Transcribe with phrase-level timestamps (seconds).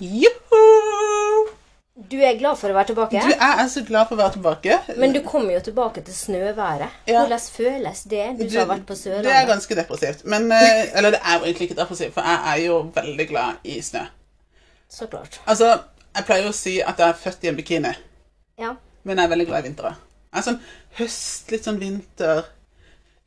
[0.00, 1.48] Joho!
[2.10, 3.20] Du er glad for å være tilbake?
[3.24, 4.76] Du, jeg er så glad for å være tilbake.
[5.02, 6.92] Men du kommer jo tilbake til snøværet.
[7.10, 7.24] Ja.
[7.24, 10.22] Hvordan føles det, du som har vært på Det er ganske depressivt.
[10.24, 13.66] Men, eh, eller det er jo egentlig ikke depressivt, for jeg er jo veldig glad
[13.66, 14.04] i snø.
[14.88, 15.40] Så klart.
[15.46, 15.72] Altså,
[16.14, 17.94] jeg pleier å si at jeg er født i en bikini,
[18.58, 18.74] Ja.
[19.02, 19.96] men jeg er veldig glad i vintre.
[20.32, 20.60] Jeg er sånn
[21.00, 22.44] høst, litt sånn vinter.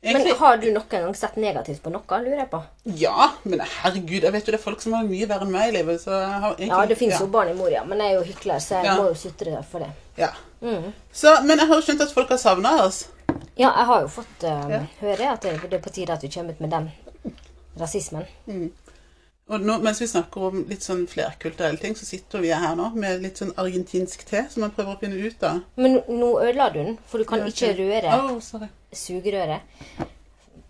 [0.02, 2.58] Men har du noen gang sett negativt på noe, lurer jeg på?
[2.98, 5.68] ja, men herregud, jeg vet jo det er folk som har mye verre enn meg
[5.70, 6.70] i livet, så jeg har egentlig...
[6.72, 7.20] Ja, det fins ja.
[7.22, 8.96] jo barn i Moria, men jeg er jo hykler, så jeg Ja.
[8.98, 9.92] må jo sutre for det.
[10.18, 10.32] Ja.
[10.60, 10.88] Mm.
[11.12, 13.04] Så, men jeg har jo skjønt at folk har savnet oss.
[13.54, 14.82] Ja, jeg har jo fått um, Ja.
[15.04, 16.90] høre at det det er på tide at vi kommer ut med den
[17.78, 18.26] rasismen.
[19.52, 22.90] Og nå, mens vi snakker om litt sånn flerkulturelle ting, så sitter vi her nå
[22.94, 25.62] med litt sånn argentinsk te som man prøver å finne ut av.
[25.76, 28.68] Men nå- ødela du den, for du kan ikke røre Å, sorry.
[28.92, 29.60] Sugerøret.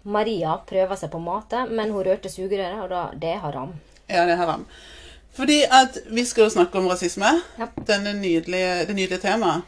[0.05, 3.75] Maria prøver seg på mate, men hun rørte sugerøret, og da, det er haram.
[4.11, 4.65] Ja, det er haram.
[5.33, 7.29] Fordi at vi skal jo snakke om rasisme.
[7.59, 7.69] Ja.
[7.89, 9.63] Denne nydelige, det nydelige temaet.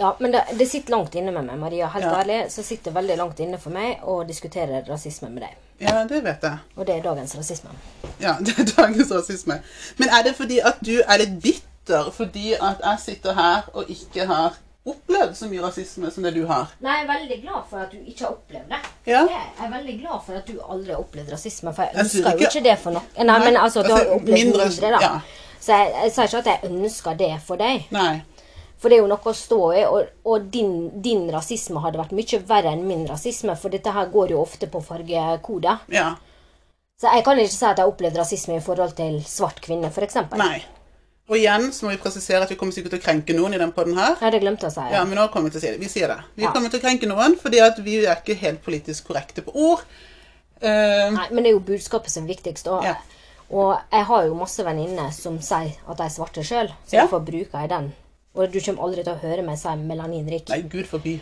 [0.00, 1.86] Ja, men det, det sitter langt inne med meg, Maria.
[1.92, 2.14] Helt Ja.
[2.20, 5.56] ærlig, så sitter det veldig langt inne for meg å diskutere rasisme med deg.
[5.80, 6.58] Ja, det vet jeg.
[6.76, 7.70] Og det er dagens rasisme.
[8.20, 9.60] Ja, det er dagens rasisme.
[9.98, 13.88] Men er det fordi at du er litt bitter fordi at jeg sitter her og
[13.92, 16.70] ikke har opplevd så mye rasisme som det du har?
[16.80, 18.78] Nei, jeg er veldig glad for at du ikke har opplevd det.
[19.06, 19.26] Ja.
[19.28, 22.16] Jeg er veldig glad for at du aldri har opplevd rasisme, for jeg Jeg ikke.
[22.24, 23.02] ønsker jo ikke- det for noe.
[23.24, 25.00] Nei, men altså, du har altså, opplevd mindre- mindre, da.
[25.00, 25.20] ja.
[25.60, 27.84] Så jeg, jeg sier ikke at jeg ønsker det for deg.
[27.90, 28.22] Nei.
[28.78, 32.12] For det er jo noe å stå i, og, og din, din rasisme hadde vært
[32.16, 35.80] mye verre enn min rasisme, for dette her går jo ofte på fargekoder.
[35.92, 36.14] Ja.
[37.00, 39.90] Så jeg kan ikke si at jeg har opplevd rasisme i forhold til svart kvinne,
[39.92, 40.14] f.eks.
[40.36, 40.62] Nei.
[41.30, 43.58] Og igjen så må vi presisere at vi kommer sikkert til å krenke noen i
[43.60, 44.16] den podden her.
[44.18, 44.80] Jeg hadde glemt å si.
[44.82, 44.96] det.
[44.96, 45.78] Ja, men nå kommer vi til å si det.
[45.80, 46.16] Vi sier det.
[46.34, 46.50] Vi Ja.
[46.52, 49.84] kommer til å krenke noen fordi at vi er ikke helt politisk korrekte på ord.
[50.62, 52.66] Uh, Nei, men det er jo budskapet som er viktigst.
[52.66, 52.96] Og, Ja.
[53.50, 57.06] og jeg har jo masse venninner som sier at de er svarte sjøl, så Ja.
[57.06, 57.92] derfor bruker jeg den.
[58.34, 60.48] Og du kommer aldri til å høre meg si melaninrik.
[60.48, 61.20] nei, gud forby.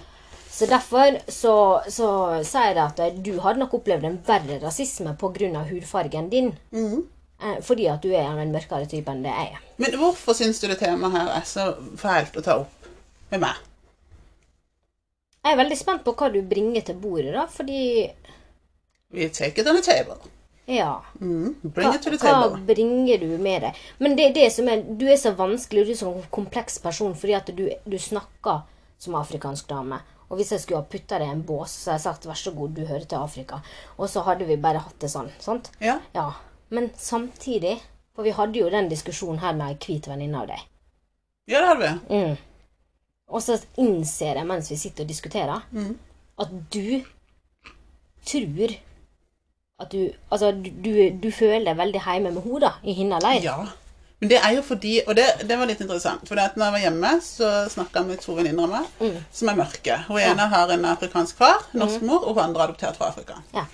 [0.51, 5.69] Så derfor så, så sier jeg at du hadde nok opplevd en verre rasisme pga.
[5.69, 6.59] hudfargen din.
[6.73, 7.05] Mhm.
[7.41, 9.61] Eh, Fordi at du er den en mørkere type enn det jeg er.
[9.79, 11.69] Men hvorfor syns du det temaet her er så
[12.01, 12.89] fælt å ta opp
[13.31, 13.61] med meg?
[15.45, 18.11] Jeg er veldig spent på hva du bringer til bordet, da, fordi
[19.15, 20.19] We take it on the table.
[20.69, 20.99] Ja.
[21.21, 23.79] Mm, Hva, hva bringer du med deg?
[24.05, 27.15] Men det er det som er Du er så vanskelig, du er så kompleks person
[27.17, 28.67] fordi at du, du snakker
[29.01, 30.03] som afrikansk dame.
[30.29, 32.37] Og hvis jeg skulle ha putta deg i en bås, så hadde jeg sagt vær
[32.43, 33.63] så god, du hører til Afrika.
[33.97, 35.31] Og så hadde vi bare hatt det sånn.
[35.41, 35.71] sant?
[35.81, 35.97] Ja.
[36.13, 36.27] Ja.
[36.71, 37.79] Men samtidig
[38.15, 40.61] For vi hadde jo den diskusjonen her med ei hvit venninne av deg.
[41.49, 42.17] ja, det hadde vi.
[42.19, 42.37] Mm.
[43.29, 45.99] Og så innser jeg mens vi sitter og diskuterer, Mm.
[46.39, 47.05] at du
[48.27, 48.75] tror
[49.81, 50.91] at du Altså, du, du,
[51.23, 53.43] du føler deg veldig hjemme med henne, da, i hennes leir.
[53.45, 53.57] Ja.
[54.21, 56.25] Men det er jo fordi Og det, det var litt interessant.
[56.27, 59.19] For når jeg var hjemme, så snakka jeg med to venninner av meg Mm.
[59.33, 59.99] som er mørke.
[60.09, 63.37] Hun ene har en afrikansk far, norsk mor, og hun andre er adoptert fra Afrika.
[63.55, 63.65] Ja.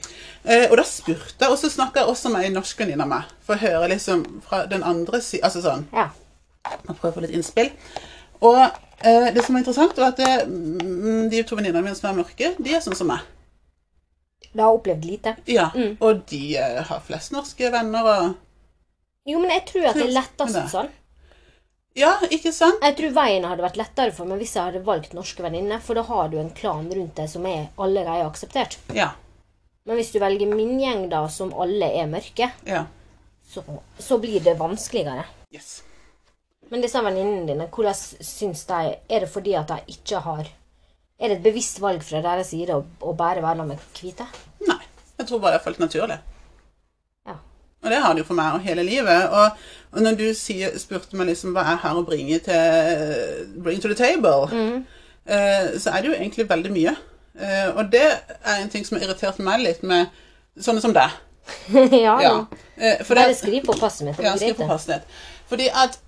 [0.44, 3.08] Eh, og da spurte jeg, og så snakka jeg også med ei norsk venninne av
[3.08, 6.10] meg, for å høre liksom fra den andre siden Altså sånn ja.
[6.88, 7.70] og prøve å få litt innspill.
[8.44, 12.10] Og eh, det som er interessant, var at det, mm, de to venninnene mine som
[12.12, 13.24] er mørke, de er sånn som meg.
[14.52, 15.36] Du har opplevd lite.
[15.50, 15.96] Ja, Mm.
[16.00, 18.34] Og de eh, har flest norske venner og
[19.24, 20.92] Jo, men jeg tror at det er lettest sånn.
[21.94, 22.82] Ja, ikke sant?
[22.82, 25.94] Jeg tror veien hadde vært lettere for meg hvis jeg hadde valgt norske venninner, for
[25.94, 28.76] da har du en klan rundt deg som er allerede akseptert.
[28.96, 29.12] Ja.
[29.86, 32.84] Men hvis du velger min gjeng, da, som alle er mørke, ja.
[33.52, 33.62] så,
[34.00, 35.26] så blir det vanskeligere.
[35.54, 35.84] Yes.
[36.72, 41.28] Men disse venninnene dine, hvordan syns de Er det fordi at de ikke har Er
[41.28, 44.26] det et bevisst valg fra deres side å, å bare være med hvite?
[44.66, 44.80] Nei.
[45.20, 46.16] Jeg tror bare det har falt naturlig.
[47.84, 49.28] Og det har det jo for meg og hele livet.
[49.28, 49.50] Og,
[49.92, 53.88] og når du sier, spurte meg liksom hva jeg har å bringe til Bring to
[53.88, 54.84] the table, Mm.
[55.26, 56.96] eh, så er det jo egentlig veldig mye.
[57.40, 58.02] Eh, og det
[58.44, 60.06] er en ting som har irritert meg litt med
[60.60, 61.10] sånne som deg.
[62.06, 62.34] ja, Ja.
[62.78, 64.18] Eh, for Bare det, skriv på passet mitt.
[64.22, 65.20] Ja, skriv på passet ditt.
[65.48, 65.98] Fordi at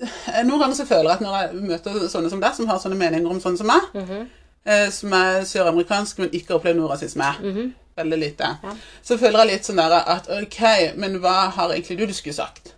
[0.00, 2.80] eh, Noen ganger så føler jeg at når jeg møter sånne som deg, som har
[2.82, 4.26] sånne meninger om sånne som meg, Mhm.
[4.66, 7.74] eh, som er søramerikansk, men ikke har opplevd noe rasisme, Mhm.
[7.96, 8.72] Veldig lite, Ja.
[9.02, 10.60] så føler jeg litt sånn der at ok,
[10.96, 12.74] men hva har egentlig du du skulle sagt?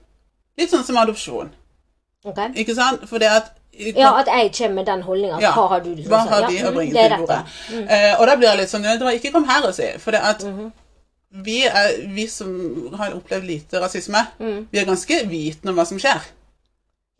[0.58, 1.50] Litt sånn som adopsjon,
[2.26, 2.48] Okay.
[2.54, 3.08] ikke sant?
[3.08, 5.40] For det at Ja, at jeg kommer med den holdninga.
[5.40, 5.52] Ja.
[5.52, 7.44] Hva har du Hva har de ja, å mm, bringe til bordet?
[7.70, 7.84] Mm.
[7.88, 9.86] Eh, og da blir jeg litt sånn ja, dere, Ikke kom her og si.
[9.98, 10.72] For det at Mhm.
[11.44, 14.66] vi, er, vi som har opplevd lite rasisme, Mm.
[14.72, 16.20] vi er ganske vitende om hva som skjer.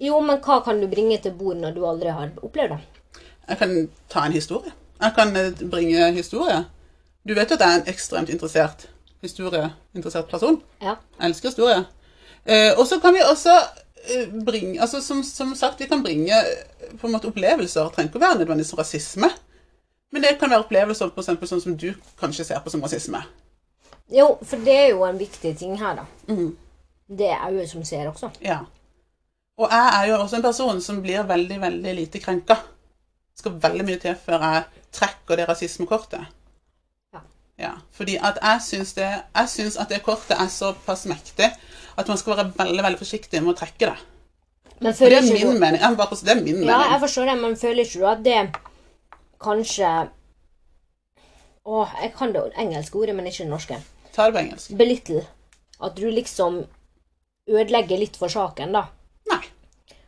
[0.01, 2.79] Jo, men hva kan du bringe til bordet når du aldri har opplevd det?
[3.49, 4.73] Jeg kan ta en historie.
[5.01, 6.65] Jeg kan eh, bringe historie.
[7.29, 8.89] Du vet jo at jeg er en ekstremt interessert
[9.23, 10.61] historieinteressert person.
[10.83, 10.95] Ja.
[11.19, 11.85] Jeg elsker historie.
[12.45, 13.55] Eh, og så kan vi også
[14.15, 17.85] eh, bringe altså som, som sagt, vi kan bringe eh, på en måte opplevelser.
[17.85, 19.31] Det trenger ikke å være nødvendigvis rasisme.
[20.13, 21.91] Men det kan være opplevelser på eksempel, sånn som du
[22.21, 23.21] kanskje ser på som rasisme.
[24.09, 26.07] Jo, for det er jo en viktig ting her, da.
[26.33, 26.55] Mm.
[27.19, 28.31] Det er øyet som ser også.
[28.41, 28.63] Ja.
[29.59, 32.57] Og jeg er jo også en person som blir veldig, veldig lite krenka.
[32.57, 34.65] Det skal veldig mye til før jeg
[34.97, 36.38] trekker det rasismekortet.
[37.59, 37.73] Ja.
[37.91, 41.49] Fordi at jeg syns, det, jeg syns at det kortet er såpass mektig
[41.99, 43.97] at man skal være veldig veldig forsiktig med å trekke det.
[44.79, 45.81] Det er ikke min du mening.
[45.83, 46.93] Jeg bare, det er min Ja, mening.
[46.93, 48.39] jeg forstår det, men føler ikke du at det
[49.43, 49.91] kanskje
[51.69, 53.77] Åh, jeg kan det engelske ordet, men ikke det norske.
[54.15, 54.71] Ta det på engelsk.
[54.79, 55.25] Belittle.
[55.85, 56.63] At du liksom
[57.49, 58.87] ødelegger litt for saken, da.
[59.29, 59.43] Nei.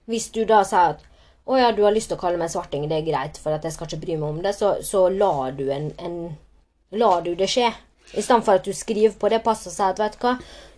[0.08, 1.02] Hvis du da sier at
[1.50, 3.66] å ja, du har lyst til å kalle meg svarting, det er greit, for at
[3.66, 6.16] jeg skal ikke bry meg om det, så, så lar du en, en
[6.90, 7.70] Lar du det skje.
[8.12, 10.32] I stedet for at du skriver på det passet og sier at vet du hva,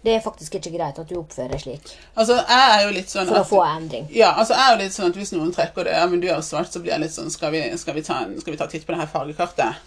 [0.04, 1.94] det er faktisk ikke greit at du oppfører slik.
[2.18, 4.08] Altså, jeg er jo litt sånn For å at få endring.
[4.12, 6.26] Ja, altså jeg er jo litt sånn at hvis noen trekker det Ja, men du
[6.28, 8.52] er jo svart, så blir jeg litt sånn Skal vi, skal vi, ta, en, skal
[8.52, 9.80] vi ta titt på det her fargekartet?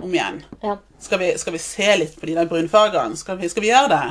[0.00, 0.42] Om igjen.
[0.62, 0.76] Ja.
[1.00, 3.18] Skal vi, skal vi se litt på de der brunfargene?
[3.18, 4.04] Skal vi, skal vi gjøre det?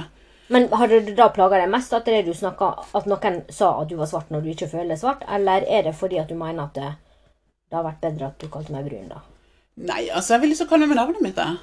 [0.49, 3.89] Men hadde det da plaga deg mest at, det du snakket, at noen sa at
[3.89, 6.65] du var svart når du ikke føler svart, eller er det fordi at du mener
[6.65, 6.93] at det,
[7.69, 9.21] det har vært bedre at du kalte meg brun, da?
[9.79, 11.57] Nei, altså, jeg vil liksom kalle meg med navnet mitt, jeg.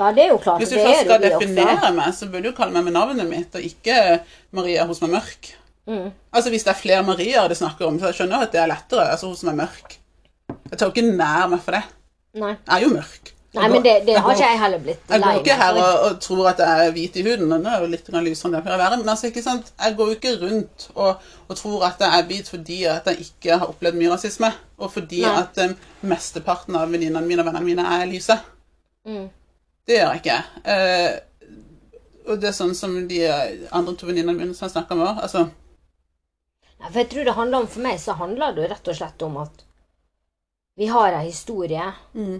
[0.00, 0.62] Ja, det er jo klart.
[0.62, 1.94] Hvis du først er skal definere også.
[1.96, 3.96] meg, så burde du kalle meg med navnet mitt, og ikke
[4.56, 5.50] Maria hos meg mørk.
[5.90, 6.10] Mm.
[6.32, 8.70] Altså, hvis det er flere Marier det snakker om, så jeg skjønner at det er
[8.70, 9.08] lettere.
[9.12, 9.98] Altså, hos meg mørk.
[10.70, 11.82] Jeg tar ikke nær meg for det.
[12.40, 12.54] Nei.
[12.54, 13.32] Jeg er jo mørk.
[13.50, 16.18] Nei, men det, det har ikke jeg heller blitt Jeg går ikke her og, og
[16.22, 17.48] tror at jeg er hvit i huden.
[17.50, 18.98] Den er jo litt lysere enn jeg pleier å være.
[19.00, 19.72] Men altså, ikke sant?
[19.74, 23.26] jeg går jo ikke rundt og, og tror at jeg er hvit fordi at jeg
[23.26, 24.52] ikke har opplevd mye rasisme.
[24.78, 25.32] Og fordi Nei.
[25.42, 25.74] at um,
[26.12, 28.36] mesteparten av venninnene mine og vennene mine er lyse.
[29.08, 29.26] Mm.
[29.88, 30.38] Det gjør jeg ikke.
[30.70, 35.08] Uh, og det er sånn som de andre to venninnene mine som jeg snakker med
[35.08, 35.24] òg.
[35.26, 35.48] Altså,
[36.80, 39.26] Nei, for jeg tror det handler om, For meg så handler det rett og slett
[39.26, 39.66] om at
[40.80, 41.82] vi har ei historie
[42.14, 42.36] mm,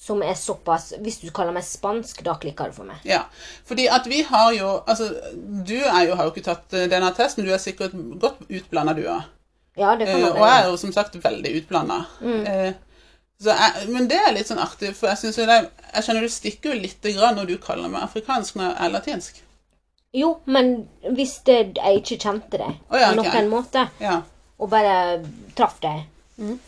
[0.00, 3.02] som er såpass Hvis du kaller meg spansk, da klikker det for meg.
[3.04, 3.24] ja.
[3.68, 5.10] Fordi at vi har jo Altså,
[5.66, 9.04] du jo, har jo ikke tatt eh, denne testen, du er sikkert godt utblanda, du
[9.04, 9.26] òg.
[9.76, 12.00] Ja, det kan man man og jeg er jo som sagt veldig utblanda.
[12.20, 12.40] Mm.
[12.46, 12.72] Uh,
[13.88, 15.60] men det er litt sånn artig, for jeg jo det
[15.94, 18.92] Jeg kjenner du stikker jo litt grann når du kaller meg afrikansk når jeg er
[18.96, 19.42] latinsk.
[20.12, 24.22] Jo, men hvis det, jeg ikke kjente det oh, ja, på noen måte, Ja.
[24.58, 25.22] og bare
[25.56, 26.06] traff deg,
[26.40, 26.58] Mhm.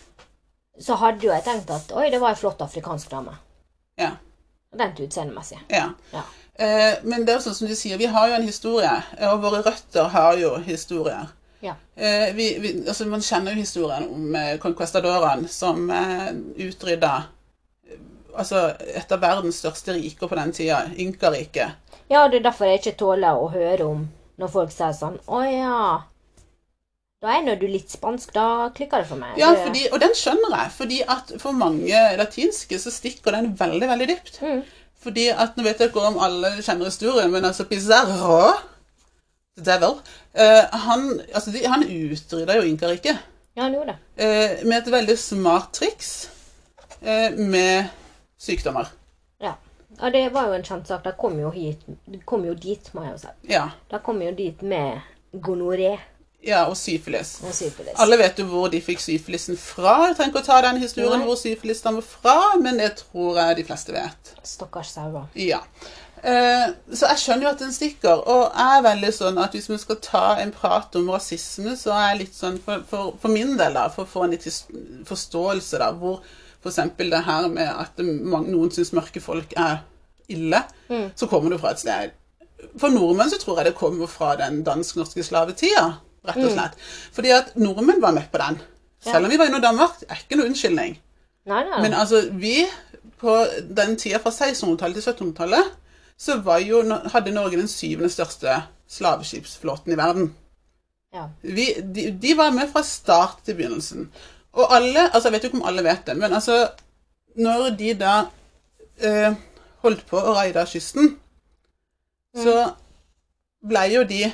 [0.81, 3.35] Så hadde jo jeg tenkt at oi, det var ei flott afrikansk dame.
[4.01, 4.15] Ja.
[4.79, 5.61] Rent utseendemessig.
[5.69, 5.91] ja.
[6.13, 6.23] Ja.
[6.55, 8.93] Eh, men det er jo sånn som du sier, vi har jo en historie,
[9.29, 11.31] og våre røtter har jo historier.
[11.65, 11.75] Ja.
[11.97, 16.33] Eh, vi, vi, altså man kjenner jo historien om eh, conquistadorene som eh,
[16.67, 17.13] utrydda
[17.89, 18.01] eh,
[18.37, 21.79] altså et av verdens største riker på den tida, Inkariket.
[22.11, 24.09] Ja, det er derfor jeg ikke tåler å høre om
[24.41, 25.83] når folk sier sånn Å ja.
[27.23, 28.33] Da er når du litt spansk.
[28.35, 29.37] Da klikker det for meg.
[29.39, 33.89] Ja, fordi, og den skjønner jeg, fordi at for mange latinske så stikker den veldig,
[33.93, 34.41] veldig dypt.
[34.43, 34.63] Mm.
[35.03, 38.53] Fordi at, nå vet jeg ikke om alle kjenner historien, men altså Pizarro,
[39.57, 39.97] the devil,
[40.35, 43.19] eh, han, altså de, han utrydda jo Inkariket
[43.57, 44.25] Ja, han gjorde det.
[44.25, 46.13] eh, med et veldig smart triks
[47.03, 47.91] eh, med
[48.41, 48.91] sykdommer.
[49.43, 49.55] Ja.
[50.01, 51.03] Og det var jo en kjent sak.
[51.05, 53.33] De kom jo hit De kom jo dit, må jeg jo si.
[53.53, 55.03] Ja, De kom jo dit med
[55.35, 55.99] gonoré
[56.43, 57.37] ja og syfilis.
[57.47, 57.95] og syfilis.
[58.03, 60.09] Alle vet jo hvor de fikk syfilisen fra.
[60.09, 61.27] Jeg trenger ikke å ta den historien Nei.
[61.29, 64.33] hvor syfilis stammer fra, men det tror jeg de fleste vet.
[64.47, 65.29] Stakkars sauer.
[65.39, 65.63] Ja.
[66.23, 69.67] Eh, så jeg skjønner jo at den stikker, og jeg er veldig sånn at hvis
[69.71, 73.35] vi skal ta en prat om rasisme, så er jeg litt sånn for, for, for
[73.35, 74.47] min del, da, for å få en litt
[75.09, 76.21] forståelse, da, hvor
[76.63, 76.79] f.eks.
[76.99, 79.83] det her med at noen syns mørke folk er
[80.31, 80.63] ille,
[81.19, 82.13] så kommer det fra et sted
[82.79, 85.97] For nordmenn så tror jeg det kommer fra den dansk-norske slavetida,
[86.29, 86.77] rett og slett.
[87.15, 88.61] Fordi at nordmenn var med på den.
[89.03, 90.99] Selv om vi var i Danmark, er ikke noe unnskyldning.
[91.51, 91.81] Nei, nei.
[91.83, 92.61] Men altså, vi
[93.23, 93.35] på
[93.67, 95.73] den tida fra 1600-tallet til 1700-tallet,
[96.19, 98.61] så var jo, hadde Norge den syvende største
[98.93, 100.31] slaveskipsflåten i verden.
[101.15, 101.27] ja.
[101.43, 104.07] Vi, de, de var med fra start til begynnelsen.
[104.53, 106.69] Og alle, altså jeg vet jo ikke om alle vet det, men altså,
[107.37, 108.15] når de da
[109.01, 109.35] eh,
[109.83, 111.15] holdt på å raide kysten,
[112.37, 112.57] så
[113.67, 114.25] ble jo de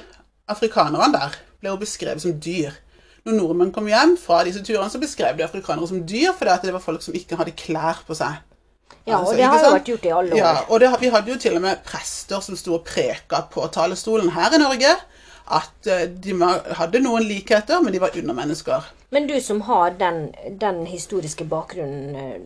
[0.49, 2.77] afrikanerne der ble jo beskrevet som dyr.
[3.27, 6.75] Når nordmenn kom hjem fra disse turene, så beskrev de afrikanere som dyr, fordi det
[6.77, 8.39] var folk som ikke hadde klær på seg.
[9.07, 10.39] ja, Altså, og det har jo vært gjort i alle år.
[10.39, 13.67] Ja, og det, vi hadde jo til og med prester som sto og preka på
[13.75, 14.93] talerstolen her i Norge,
[15.59, 16.37] at eh, de
[16.77, 18.89] hadde noen likheter, men de var undermennesker.
[19.11, 20.29] Men du som har den,
[20.61, 22.41] den historiske bakgrunnen eh,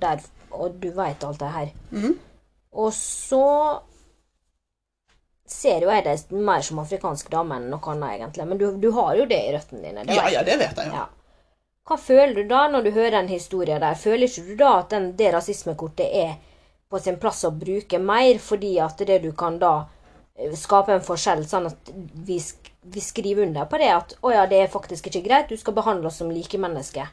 [0.00, 2.18] der, og du veit alt det her Mhm.
[2.72, 3.80] Og så
[5.52, 8.46] ser jo jeg deg mer som afrikansk dame enn noe annet, egentlig.
[8.50, 10.04] Men du, du har jo det i røttene dine.
[10.14, 11.00] Ja, ja, det vet jeg jo.
[11.00, 11.08] Ja.
[11.90, 13.98] Hva føler du da når du hører en historie der?
[13.98, 16.36] Føler ikke du da at den, det rasismekortet er
[16.90, 19.72] på sin plass å bruke mer, fordi at det du kan da
[20.38, 21.90] eh, skape en forskjell, sånn at
[22.26, 22.38] vi,
[22.94, 25.76] vi skriver under på det at å ja, det er faktisk ikke greit, du skal
[25.76, 27.10] behandle oss som likemennesker.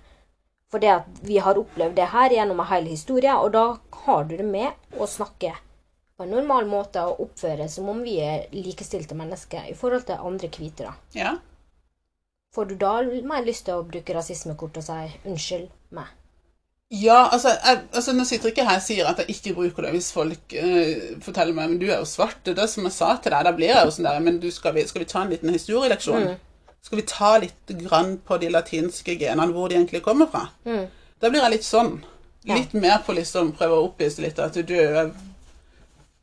[0.67, 3.65] For det at vi har opplevd det her gjennom en hel historie, og da
[4.05, 5.53] har du det med å snakke
[6.17, 10.23] på en normal måte og oppføre som om vi er likestilte mennesker i forhold til
[10.29, 10.93] andre hvite.
[11.15, 11.35] Ja.
[12.55, 16.15] Får du da mer lyst til å bruke rasismekort og si 'unnskyld meg'?
[16.89, 19.91] Ja, altså, jeg, altså Nå sitter ikke her og sier at jeg ikke bruker det
[19.91, 22.37] hvis folk uh, forteller meg men du er jo svart.
[22.45, 23.45] Det er det som jeg sa til deg.
[23.45, 25.51] Da blir jeg jo sånn der Men du, skal, vi, skal vi ta en liten
[25.51, 26.29] historieleksjon?
[26.81, 30.47] Skal vi ta litt grann på de latinske genene, hvor de egentlig kommer fra?
[31.19, 31.97] Da blir jeg litt sånn.
[32.47, 35.11] Litt mer på liksom prøve å opplyse litt at du er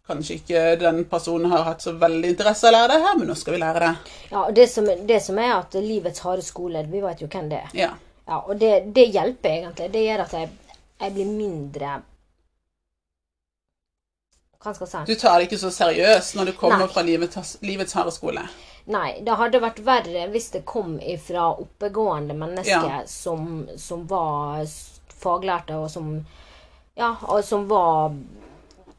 [0.06, 3.30] Kanskje ikke den personen har hatt så veldig interesse av å lære det her, men
[3.30, 3.92] nå skal vi lære det.
[4.30, 7.48] Ja, og det som, det som er at livets harde skole, vi vet jo hvem
[7.48, 7.70] det er.
[7.78, 7.92] Ja.
[8.26, 9.88] Ja, og det, det hjelper egentlig.
[9.92, 10.50] Det gjør at jeg,
[11.00, 11.94] jeg blir mindre
[14.64, 15.12] Hva skal jeg si?
[15.12, 16.92] Du tar det ikke så seriøst når du kommer Nei.
[16.94, 18.44] fra livets, livets harde skole.
[18.92, 23.02] Nei, det hadde vært verre hvis det kom ifra oppegående mennesker Ja.
[23.08, 24.64] som, som var
[25.20, 26.14] faglærte, og som
[26.96, 28.12] Ja, og som var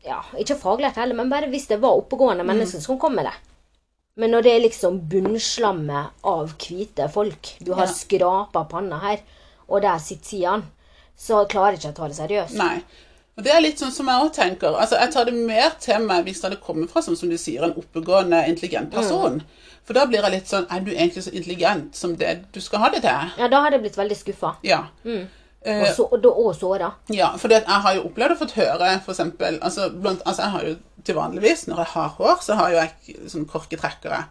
[0.06, 2.48] Ja, ikke faglært heller, men bare hvis det var oppegående Mm.
[2.54, 3.34] mennesker som kom med det.
[4.18, 7.92] Men når det er liksom bunnslammet av hvite folk, du har Ja.
[7.92, 9.18] skrapa panna her,
[9.68, 10.64] og der sitter Sian.
[11.18, 12.54] så klarer jeg ikke å ta det seriøst.
[12.58, 12.84] Nei.
[13.38, 14.76] Og det er litt sånn som jeg også tenker.
[14.76, 17.64] Altså, Jeg tar det mer til meg hvis det hadde kommet fra som du sier,
[17.64, 19.44] en oppegående, intelligent person.
[19.84, 22.80] For da blir jeg litt sånn Er du egentlig så intelligent som det du skal
[22.80, 23.32] ha det til?
[23.38, 24.56] Ja, da hadde jeg blitt veldig skuffa.
[24.64, 24.84] Ja.
[25.66, 26.92] Og, så, og, og såra.
[27.14, 30.68] Ja, for jeg har jo opplevd å fått høre eksempel, altså, blant, altså jeg har
[30.70, 34.24] jo til vanligvis, når jeg har hår, så har jo jeg sånn korketrekkere.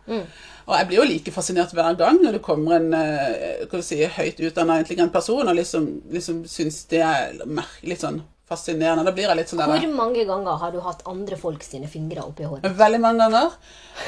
[0.65, 4.01] Og jeg blir jo like fascinert hver gang når det kommer en eh, hva si,
[4.01, 7.35] høyt utdannet, intelligent person og liksom, liksom syns det er
[7.85, 9.05] litt sånn fascinerende.
[9.07, 12.25] Da blir jeg litt sånn Hvor mange ganger har du hatt andre folk sine fingre
[12.25, 12.67] oppi håret?
[12.81, 13.59] Veldig mange ganger.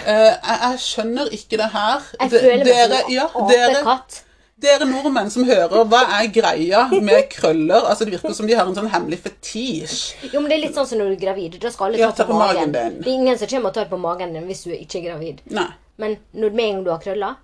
[0.05, 2.09] Eh, jeg, jeg skjønner ikke det her.
[2.21, 4.23] Jeg føler meg dere, som en dere, apekatt.
[4.61, 7.85] Dere nordmenn som hører, hva er greia med krøller?
[7.91, 9.97] Altså Det virker som de har en sånn hemmelig fetisj.
[10.33, 11.59] Jo, men det er litt sånn som når du er gravid.
[11.61, 12.73] Da skal alle Ja, ta på magen.
[12.73, 13.01] din.
[13.03, 15.43] Det er ingen som kommer og tar på magen din hvis du ikke er gravid.
[15.53, 15.67] Nei.
[16.01, 17.37] Men når med en gang du har krøller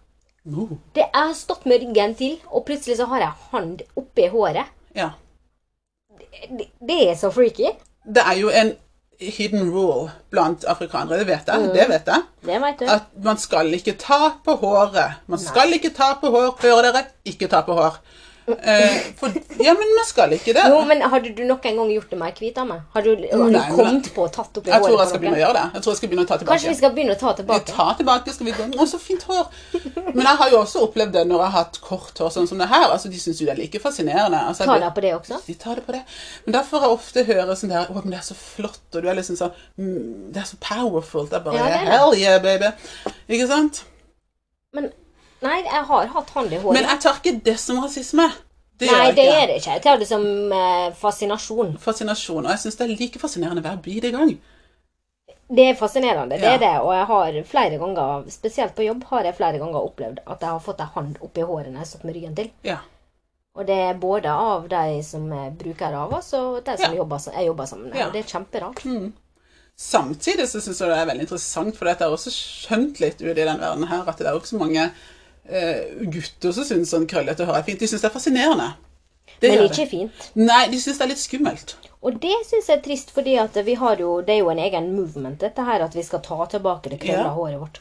[0.45, 0.79] no.
[0.95, 4.67] Det Jeg har stått med ryggen til, og plutselig så har jeg hånd oppi håret.
[4.97, 5.11] ja.
[6.49, 7.69] Det, det er så freaky.
[8.07, 8.73] Det er jo en
[9.31, 11.71] hidden rule blant afrikanere, det vet jeg.
[11.75, 12.23] Det vet jeg.
[12.47, 12.87] Det vet du.
[12.91, 15.21] At man skal ikke ta på håret.
[15.31, 16.57] Man skal ikke ta på hår.
[16.63, 17.05] Hører dere?
[17.29, 18.01] Ikke ta på hår.
[18.47, 19.31] Eh, for,
[19.63, 20.65] ja, men vi skal ikke det.
[20.73, 22.81] Jo, men Hadde du nok en gang gjort det med ei meg?
[22.95, 25.21] Har du, har du Nei, kommet på og tatt oppi Jeg tror håret jeg skal
[25.23, 25.65] begynne å gjøre det.
[25.77, 26.53] Jeg tror jeg skal begynne å ta tilbake.
[26.57, 27.77] Kanskje vi skal begynne å ta Vi tilbake?
[27.77, 29.45] tar tilbake, skal vi gå Å, så fint hår.
[30.17, 32.63] Men jeg har jo også opplevd det når jeg har hatt kort hår sånn som
[32.63, 32.89] det her.
[32.89, 34.41] Altså, De syns jo det er like fascinerende.
[34.51, 35.39] Altså, Ta de på det også?
[35.47, 36.03] de tar det på det.
[36.47, 38.99] Men da får jeg ofte høre sånn der Å, men det er så flott, og
[39.05, 41.29] du er liksom sånn mm, Det er så powerful.
[41.31, 41.95] Det er bare Ja, det er det.
[41.95, 42.73] Hell yeah, baby.
[43.29, 43.85] Ikke sant?
[44.73, 44.91] Men
[45.43, 46.77] Nei, jeg har hatt hånd i håret.
[46.79, 48.29] Men jeg tar ikke det som rasisme.
[48.79, 49.73] Det Nei, det er det ikke.
[49.77, 51.77] Jeg tar det som eh, fascinasjon.
[51.83, 52.45] Fascinasjon.
[52.47, 54.33] Og jeg syns det er like fascinerende hver bidige gang.
[55.53, 56.55] Det er fascinerende, det Ja.
[56.55, 56.73] er det.
[56.81, 60.49] Og jeg har flere ganger, spesielt på jobb, har jeg flere ganger opplevd at jeg
[60.49, 62.51] har fått ei hånd oppi håret når jeg har stått med ryggen til.
[62.65, 62.79] Ja.
[63.55, 66.97] Og det er både av de som er brukere av oss, og de som Ja.
[67.03, 67.99] jobber, jeg jobber sammen med.
[67.99, 68.07] Ja.
[68.07, 69.13] Og det er kjemperart.
[69.77, 73.37] Samtidig så syns jeg det er veldig interessant, for jeg har også skjønt litt ut
[73.39, 74.91] i den verden her, at det er også mange
[76.13, 77.81] gutter som syns sånn krøllete hår er fint.
[77.81, 78.69] De syns det er fascinerende.
[79.43, 79.89] Det Men ikke det.
[79.91, 80.31] fint.
[80.39, 81.77] Nei, de syns det er litt skummelt.
[82.03, 85.63] Og det syns jeg er trist, fordi jo, det er jo en egen movement, dette
[85.63, 87.35] her, at vi skal ta tilbake det krølla Ja.
[87.35, 87.81] håret vårt.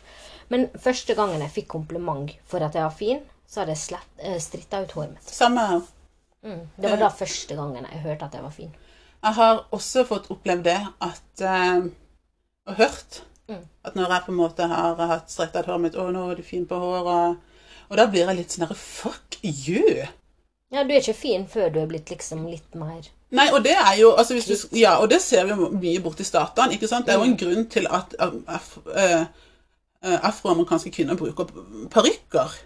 [0.49, 4.37] Men første gangen jeg fikk kompliment for at jeg var fin, så hadde jeg eh,
[4.39, 5.23] stritta ut håret mitt.
[5.23, 5.81] Samme her.
[6.43, 6.67] Mm.
[6.81, 8.75] Det var da første gangen jeg hørte at jeg var fin.
[9.23, 11.85] Jeg har også fått opplevd det at uh,
[12.67, 13.65] Og hørt Mm.
[13.83, 16.43] at når jeg på en måte har hatt stretta håret mitt 'Å, nå er du
[16.43, 17.37] fin på håret',
[17.91, 20.07] og da blir jeg litt sånn herre Fuck you!
[20.71, 23.03] Ja, du er ikke fin før du er blitt liksom litt mer
[23.35, 26.01] Nei, og det er jo altså hvis du, Ja, og det ser vi jo mye
[26.03, 26.75] borti statene.
[26.75, 27.07] ikke sant?
[27.07, 29.21] Det er jo en grunn til at um, af, eh,
[30.03, 31.47] eh, afroamerikanske kvinner bruker
[31.91, 32.57] parykker.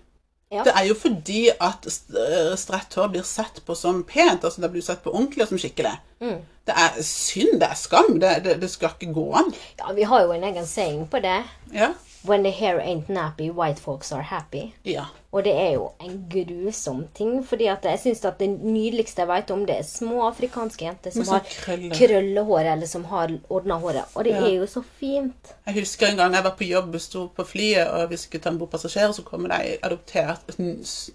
[0.53, 0.63] Ja.
[0.65, 4.43] Det er jo fordi at eh, strett hår blir sett på som pent.
[4.43, 5.93] altså Det blir sett på ordentlig og som skikkelig.
[6.21, 6.41] Mm.
[6.65, 8.15] Det er synd, det er skam.
[8.21, 9.53] Det, det, det skal ikke gå an.
[9.77, 11.43] Ja, vi har jo en egen saying på det.
[11.73, 11.93] Ja.
[12.27, 14.73] When the hair ain't nappy, white folks are happy.
[14.85, 15.03] Ja.
[15.31, 19.27] Og det er jo en grusom ting, fordi at jeg syns at det nydeligste jeg
[19.27, 21.43] vet om, det er små afrikanske jenter som har
[21.91, 24.03] krøllehår, eller som har ordna håret.
[24.15, 24.45] Og det Ja.
[24.45, 25.53] er jo så fint.
[25.67, 28.49] Jeg husker en gang jeg var på jobb, sto på flyet, og vi skulle ta
[28.49, 30.55] en bord passasjerer, så kom det ei adoptert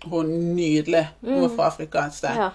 [0.05, 0.27] hun
[0.57, 1.09] nydelig.
[1.25, 2.31] Hun var fra Afrika et sted.
[2.31, 2.41] Mm.
[2.43, 2.51] Ja.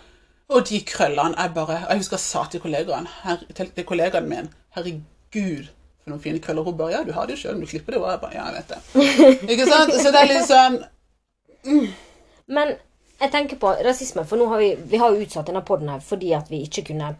[0.50, 4.50] Og de krøllene jeg bare Jeg husker jeg sa til kollegaen, her, til kollegaen min
[4.76, 5.68] Herregud,
[6.06, 6.64] for noen fine krøller.
[6.68, 8.02] Hun bare Ja, du har det jo sjøl, du klipper det.
[8.02, 9.50] Og jeg bare Ja, jeg vet det.
[9.56, 9.94] Ikke sant?
[9.98, 10.78] Så det er litt sånn
[12.48, 12.76] Men
[13.20, 16.02] jeg tenker på rasisme, for nå har vi, vi har jo utsatt denne podden her
[16.04, 17.14] fordi at vi ikke kunne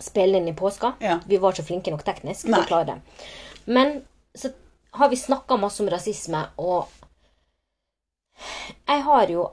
[0.00, 0.94] spille inn i påska.
[1.02, 1.18] Ja.
[1.26, 3.26] Vi var ikke flinke nok teknisk til å klare det.
[3.66, 3.98] Men
[4.36, 4.52] så
[4.96, 6.88] har vi snakka masse om rasisme, og
[8.86, 9.46] jeg har jo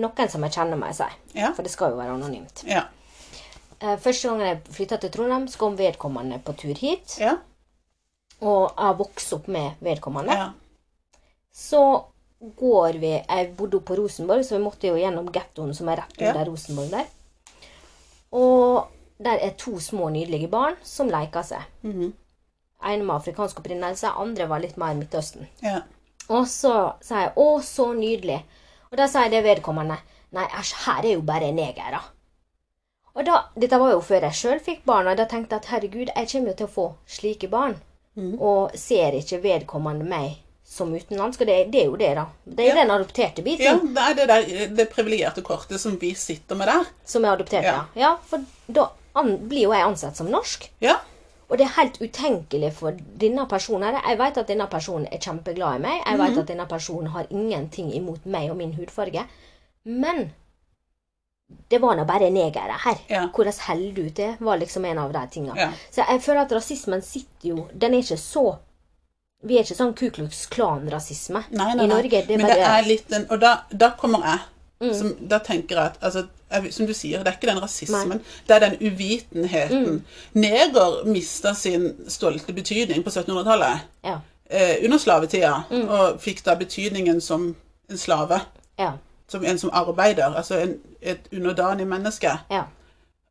[0.00, 1.08] noen som jeg kjenner må jeg si.
[1.38, 1.52] Ja.
[1.54, 2.64] For det skal jo være anonymt.
[2.66, 2.86] Ja.
[3.80, 7.18] Eh, Første gangen jeg flytta til Trondheim, så kom vedkommende på tur hit.
[7.22, 7.36] Ja.
[8.44, 10.36] Og jeg har vokst opp med vedkommende.
[10.36, 10.50] ja.
[11.54, 11.80] Så
[12.58, 16.20] går vi Jeg bodde på Rosenborg, så vi måtte jo gjennom gettoen som er rett
[16.20, 16.32] Ja.
[16.44, 17.06] Rosenborg der.
[18.32, 18.88] Og
[19.22, 21.62] der er to små, nydelige barn som leker seg.
[21.82, 22.12] Mhm.
[22.84, 25.46] En med afrikansk opprinnelse, andre var litt mer Midtøsten.
[25.62, 25.80] ja.
[26.28, 28.42] Og så sa jeg 'Å, så nydelig'.
[28.90, 29.98] Og da jeg det vedkommende
[30.32, 32.00] 'Nei, æsj, her er jo bare negere'.
[33.14, 35.66] Og da, Dette var jo før jeg sjøl fikk barn, og da tenkte jeg at
[35.66, 37.76] herregud, jeg kommer jo til å få slike barn.
[38.16, 38.34] Mm.
[38.40, 41.40] Og ser ikke vedkommende meg som utenlandsk.
[41.42, 42.26] Og det, det er jo det, da.
[42.44, 42.74] Det er Ja.
[42.82, 46.68] den adopterte biten ja det er det, der, det privilegerte kortet som vi sitter med
[46.70, 46.84] der.
[47.04, 47.84] som er adoptert, ja.
[47.94, 48.16] Ja.
[48.26, 50.70] For da an, blir jo jeg ansett som norsk.
[50.80, 50.96] Ja.
[51.50, 53.98] Og det er helt utenkelig for denne personen.
[54.08, 56.00] Jeg vet at denne personen er kjempeglad i meg.
[56.06, 59.26] Jeg vet vet at denne personen har ingenting imot meg og min hudfarge.
[59.84, 60.30] Men
[61.68, 63.00] det var nå bare negere her.
[63.08, 63.24] Ja.
[63.34, 65.58] Hvordan holder du til, var liksom en av de tingene.
[65.60, 65.70] Ja.
[65.90, 68.44] Så jeg føler at rasismen sitter jo Den er ikke så
[69.44, 71.90] Vi er ikke sånn Ku Klux Klan-rasisme Nei, nei, i.
[71.90, 72.22] Norge.
[72.28, 74.44] Det Men det er litt den Og da, da kommer jeg.
[74.84, 74.92] Mm.
[74.96, 76.24] Som, da tenker jeg at altså,
[76.72, 78.20] Som du sier, det er ikke den rasismen.
[78.48, 79.84] Det er den uvitenheten.
[79.84, 80.20] Mm.
[80.40, 83.88] Neger mista sin stolte betydning på 1700-tallet.
[84.04, 84.20] Ja.
[84.46, 85.56] Eh, under slavetida.
[85.70, 85.88] Mm.
[85.88, 87.48] Og fikk da betydningen som
[87.90, 88.38] en slave.
[88.78, 88.92] Ja.
[89.34, 90.30] Som en som arbeider.
[90.38, 92.38] Altså en, et underdanig menneske.
[92.50, 92.64] ja.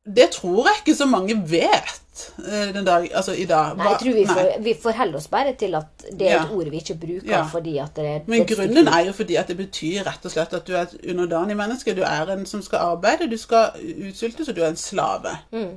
[0.03, 3.77] Det tror jeg ikke så mange vet eh, den dag, altså i dag.
[3.79, 6.57] Nei, jeg tror vi, får, vi forholder oss bare til at det er et Ja.
[6.57, 7.43] ord vi ikke bruker Ja.
[7.47, 10.31] fordi at det er Men det grunnen er jo fordi at det betyr rett og
[10.33, 11.95] slett at du er et underdanig menneske.
[11.95, 13.71] Du er en som skal arbeide, du skal
[14.09, 15.37] utsultes, og du er en slave.
[15.55, 15.71] Mm.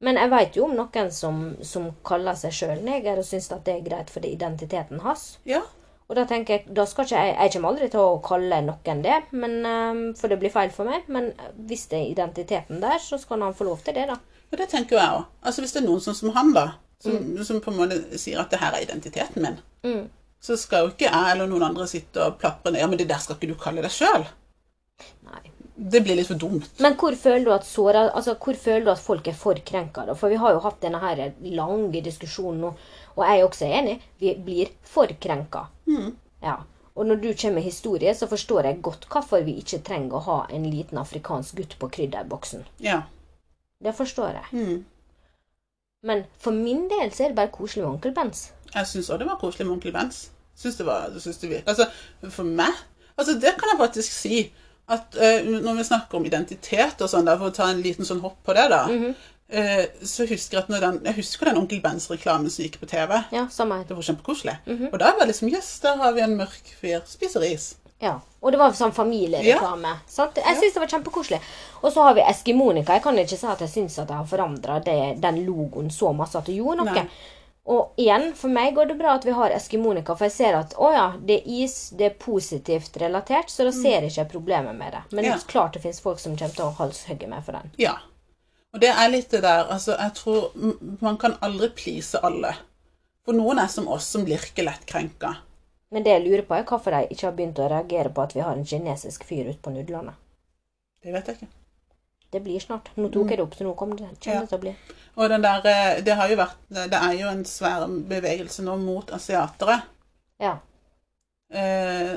[0.00, 3.62] Men jeg vet jo om noen som, som kaller seg sjøl neger og syns at
[3.68, 5.38] det er greit for identiteten hans.
[5.46, 5.62] Ja.
[6.06, 9.00] Og da tenker jeg da skal ikke jeg, jeg kommer aldri til å kalle noen
[9.02, 11.08] det, men, ehm, for det blir feil for meg.
[11.10, 11.32] Men
[11.66, 14.18] hvis det er identiteten der, så skal han få lov til det, da.
[14.52, 15.24] Og det tenker jeg òg.
[15.42, 16.66] Altså hvis det er noen sånn som han, da,
[17.02, 20.08] som, som på en måte sier at det her er identiteten min, Mm.
[20.42, 23.06] så skal jo ikke jeg eller noen andre sitte og plapre ned Ja, men det
[23.10, 24.24] der skal ikke du kalle deg sjøl.
[25.76, 26.70] Det blir litt for dumt.
[26.80, 30.06] Men hvor føler du at såret, altså hvor føler du at folk er for krenka?
[30.08, 30.14] da?
[30.16, 31.20] For vi har jo hatt denne her
[31.52, 32.70] lange diskusjonen nå,
[33.16, 33.98] og jeg er også enig.
[34.20, 35.66] Vi blir for krenka.
[36.42, 36.56] Ja.
[36.96, 40.24] Og når du kommer med historie, så forstår jeg godt hvorfor vi ikke trenger å
[40.26, 42.64] ha en liten afrikansk gutt på krydderboksen.
[42.80, 43.02] Ja.
[43.84, 44.46] Det forstår jeg.
[44.52, 44.84] Mm.
[46.06, 48.50] Men for min del så er det bare koselig med onkel Bens.
[48.74, 50.30] Jeg syns òg det var koselig med onkel Bens.
[50.56, 51.72] Syns det var, syns det virker.
[51.72, 51.88] Altså,
[52.32, 52.84] for meg
[53.16, 54.38] Altså, det kan jeg faktisk si.
[54.92, 58.20] At uh, når vi snakker om identitet og sånn, for å ta en liten sånn
[58.22, 62.50] hopp på det, da, eh, så husker jeg at den, jeg husker den Onkel Bens-reklamen
[62.50, 63.12] som gikk på TV.
[63.32, 63.84] Ja, samme.
[63.86, 64.56] Det var kjempekoselig.
[64.92, 67.00] Og da var det liksom Jøss, der har vi en mørk fyr.
[67.06, 67.76] Spiser is.
[68.02, 68.16] Ja.
[68.42, 69.94] Og det var sånn familiereklame.
[70.10, 70.36] Sant?
[70.42, 71.38] Jeg syns det var kjempekoselig.
[71.82, 72.92] Og så har vi Eskimonika.
[72.98, 76.36] Jeg kan ikke si at jeg syns at jeg har forandra den logoen så masse
[76.38, 76.92] at det gjorde noe.
[76.92, 77.06] Nei.
[77.66, 80.74] Og igjen, for meg går det bra at vi har Eskimonika, for jeg ser at
[80.78, 84.76] å ja, det er is, det er positivt relatert, så da ser jeg ikke problemet
[84.78, 85.00] med det.
[85.10, 85.30] Men Mm.
[85.30, 85.32] Ja.
[85.34, 87.72] det er klart det fins folk som kommer til å halshugge meg for den.
[87.82, 87.96] Ja.
[88.74, 90.56] Og det er litt det der Altså, jeg tror
[91.00, 92.54] man kan aldri please alle.
[93.24, 95.34] For noen er som oss, som blir ikke lett krenka.
[95.90, 98.34] Men det jeg lurer på, er hvorfor de ikke har begynt å reagere på at
[98.36, 100.14] vi har en kinesisk fyr ute på Nudlandet.
[101.02, 101.48] Det vet jeg ikke.
[102.34, 102.90] Det blir snart.
[102.98, 104.40] Nå tok jeg det opp, så nå kommer det, kommer Ja.
[104.42, 104.72] det til å bli.
[105.16, 108.74] Og den der eh, Det har jo vært Det er jo en svær bevegelse nå
[108.82, 109.78] mot asiatere.
[110.42, 110.58] Ja.
[111.54, 112.16] eh,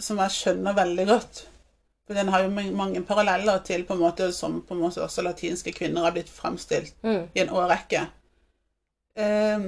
[0.00, 1.47] som jeg skjønner veldig godt.
[2.08, 5.22] For den har jo mange paralleller til på en måte som på en måte også
[5.26, 7.26] latinske kvinner har blitt fremstilt Mm.
[7.34, 8.06] i en årrekke.
[9.18, 9.66] Eh,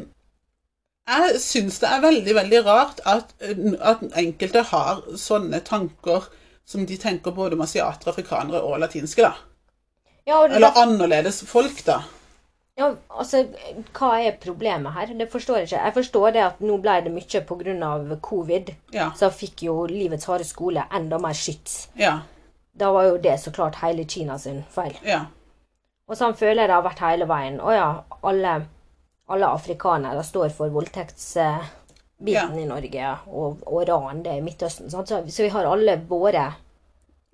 [1.11, 3.35] jeg syns det er veldig, veldig rart at,
[3.81, 6.31] at enkelte har sånne tanker
[6.65, 9.33] som de tenker både om asiatere, afrikanere og latinske, da.
[10.27, 12.01] ja og Eller annerledes folk, da.
[12.79, 13.43] Ja, altså,
[13.93, 15.11] hva er problemet her?
[15.19, 15.81] Det forstår jeg ikke.
[15.85, 18.17] Jeg forstår det at nå ble det mye pga.
[18.23, 18.71] covid.
[18.95, 19.11] Ja.
[19.17, 21.89] Så fikk jo Livets harde skole enda mer skyts.
[21.99, 22.21] Ja.
[22.73, 24.97] Da var jo det så klart hele Kina sin feil.
[25.05, 25.27] Ja.
[26.09, 27.61] Og sånn føler jeg det har vært hele veien.
[27.61, 27.89] Å ja,
[28.23, 28.55] alle,
[29.29, 31.77] alle afrikanere står for voldtektsbiten
[32.27, 32.49] Ja.
[32.55, 34.91] i Norge, og, og ran, det er Midtøsten.
[34.91, 36.53] Så, så vi har alle våre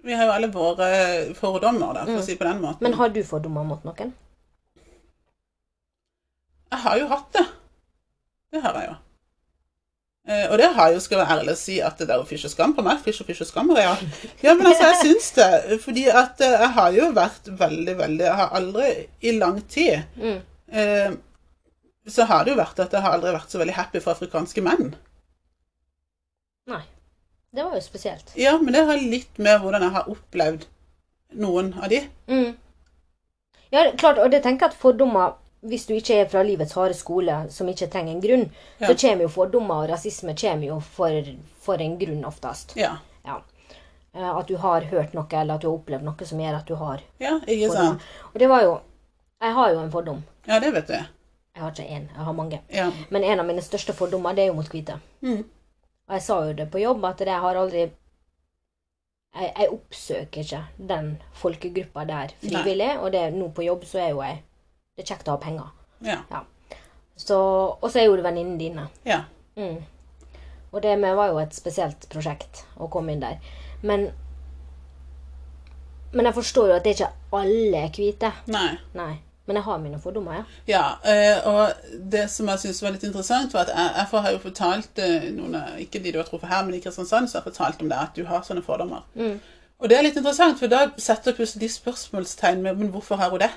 [0.05, 2.83] Vi har jo alle våre fordommer, da, for å si på den måten.
[2.85, 4.13] Men har du fordommer mot noen?
[6.77, 7.43] Jeg har jo hatt det.
[8.53, 8.95] Det har jeg jo.
[10.27, 12.27] Eh, og det har jeg jo, skal være ærlig og si, at det der å
[12.27, 13.93] fysje skam på meg Fysj og fysj og skam, ja.
[14.43, 15.79] ja, men altså, jeg syns det.
[15.85, 18.89] Fordi at eh, jeg har jo vært veldig, veldig Jeg har aldri
[19.23, 20.41] i lang tid Mm.
[20.83, 21.15] eh,
[22.11, 24.63] Så har det jo vært at jeg har aldri vært så veldig happy for afrikanske
[24.67, 24.93] menn.
[26.71, 26.83] Nei.
[27.55, 28.35] Det var jo spesielt.
[28.37, 30.67] Ja, men det har litt med hvordan jeg har opplevd
[31.41, 32.03] noen av de.
[32.29, 32.51] Mm.
[33.73, 36.73] Ja, er klart, og det tenker jeg at fordommer Hvis du ikke er fra livets
[36.79, 38.45] harde skole, som ikke trenger en grunn,
[38.79, 38.87] Ja.
[38.89, 41.23] så kommer jo fordommer og rasisme kommer jo for,
[41.61, 42.77] for en grunn oftest.
[42.77, 42.97] Ja.
[43.25, 43.41] Ja.
[44.15, 46.67] Eh, At du har hørt noe, eller at du har opplevd noe som gjør at
[46.67, 48.01] du har Ja, ikke sant?
[48.35, 48.81] Og det var jo
[49.43, 50.23] Jeg har jo en fordom.
[50.47, 51.05] Ja, det vet jeg.
[51.55, 52.61] Jeg har ikke én, jeg har mange.
[52.73, 52.91] Ja.
[53.11, 54.99] Men en av mine største fordommer, det er jo mot hvite.
[55.23, 55.45] Mm.
[56.09, 57.91] Og jeg sa jo det på jobb, at jeg har aldri
[59.37, 64.09] Jeg, jeg oppsøker ikke den folkegruppa der frivillig, og det, nå på jobb så er
[64.15, 64.39] jo jeg
[64.97, 65.69] Det er kjekt å ha penger.
[66.05, 66.43] Ja.
[67.17, 67.37] Så,
[67.81, 68.89] og så er jo det venninnene dine.
[69.05, 69.25] ja.
[69.57, 69.85] Mm.
[70.73, 73.39] Og det med var jo et spesielt prosjekt å komme inn der.
[73.81, 74.11] Men
[76.13, 78.33] Men jeg forstår jo at det er ikke alle er hvite.
[78.53, 78.77] Nei.
[78.95, 79.15] Nei.
[79.47, 80.45] Men jeg har mine fordommer, ja.
[80.67, 84.33] Ja, eh, og det som jeg syntes var litt interessant, var at jeg, jeg har
[84.33, 87.45] jo fortalt eh, noen, ikke de du har truffet her, men i Kristiansand, så har
[87.45, 89.05] jeg fortalt om det, at du har sånne fordommer.
[89.15, 89.39] Mm.
[89.79, 93.45] Og det er litt interessant, for da setter plutselig spørsmålstegn med men hvorfor har hun
[93.45, 93.53] det?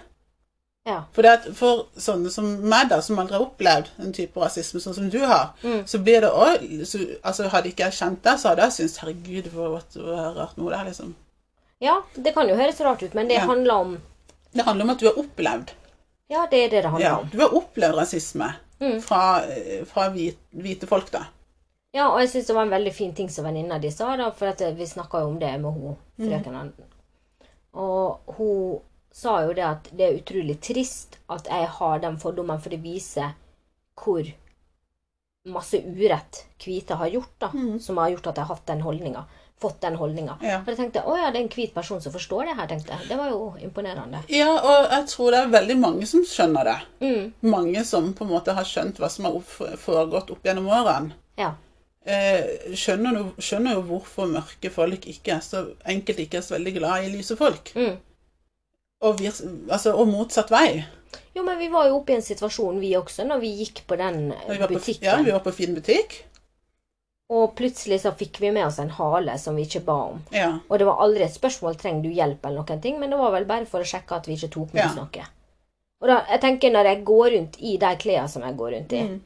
[0.90, 0.98] Ja.
[1.14, 4.82] For, det at for sånne som meg, da, som aldri har opplevd en type rasisme
[4.82, 5.84] sånn som du har, Mm.
[5.86, 6.64] så blir det òg
[7.24, 10.72] altså, Hadde ikke jeg kjent deg, så hadde jeg syntes herregud, hvor, hvor rart noe
[10.74, 11.16] det er, liksom.
[11.82, 13.46] ja, det kan jo høres rart ut, men det Ja.
[13.46, 13.98] handler om
[14.54, 15.70] Det handler om at du har opplevd.
[16.30, 17.30] Ja, det er det det handler Ja, om.
[17.32, 19.02] du har opplevd rasisme Mm.
[19.02, 21.26] fra, eh, fra hvite, hvite folk, da.
[21.94, 24.30] Ja, og jeg syns det var en veldig fin ting som venninna di sa, da,
[24.32, 26.72] for at vi snakka jo om det med hun frøkenen.
[27.74, 28.80] Og hun
[29.12, 32.82] sa jo det at det er utrolig trist at jeg har den fordommen, for det
[32.84, 33.34] viser
[34.00, 34.24] hvor
[35.50, 37.50] masse urett hvite har gjort, da,
[37.82, 39.24] som har gjort at jeg har hatt den holdninga.
[39.60, 40.38] Fått den holdninga.
[40.46, 40.62] Ja.
[40.64, 42.94] For jeg tenkte å ja, det er en hvit person som forstår det her, tenkte
[42.96, 43.08] jeg.
[43.10, 44.22] Det var jo imponerende.
[44.32, 46.76] Ja, og jeg tror det er veldig mange som skjønner det.
[47.04, 49.42] Mm, Mange som på en måte har skjønt hva som har
[49.84, 51.18] foregått opp gjennom årene.
[51.40, 51.56] ja.
[52.10, 56.72] Eh, skjønner, skjønner jo hvorfor mørke folk ikke er så enkelt ikke er så veldig
[56.78, 57.74] glad i lyse folk.
[57.76, 57.98] Mm.
[59.02, 59.22] Og,
[59.72, 60.84] altså, og motsatt vei.
[61.36, 63.96] Jo, men vi var jo oppe i en situasjon, vi også, når vi gikk på
[64.00, 65.06] den på, butikken.
[65.08, 66.18] ja, vi var på fin butikk.
[67.30, 70.24] Og plutselig så fikk vi med oss en hale som vi ikke ba om.
[70.34, 70.50] Ja.
[70.68, 73.32] Og det var aldri et spørsmål trenger du hjelp, eller noen ting, men det var
[73.36, 74.94] vel bare for å sjekke at vi ikke tok med Ja.
[74.98, 75.26] noe.
[76.02, 78.94] Og da, jeg tenker Når jeg går rundt i de klærne som jeg går rundt
[78.94, 79.22] i, Mm.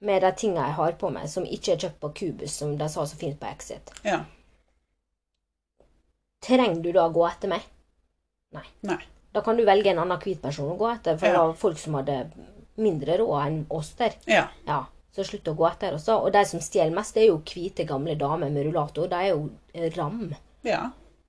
[0.00, 2.88] med de tingene jeg har på meg, som ikke er kjøpt på Cubus, som de
[2.88, 4.24] sa så fint på Exit, ja.
[6.40, 7.60] trenger du da gå etter meg?
[8.54, 8.64] Nei.
[8.82, 9.02] Nei.
[9.32, 11.80] Da kan du velge en annen hvit person å gå etter, for det var folk
[11.80, 12.20] som hadde
[12.80, 14.14] mindre råd enn oss der.
[14.30, 14.46] Ja.
[14.66, 16.16] Ja, så slutt å gå etter da.
[16.16, 19.10] Og de som stjeler mest, det er jo hvite, gamle damer med rullator.
[19.10, 20.30] De er jo ram.
[20.66, 20.88] ja.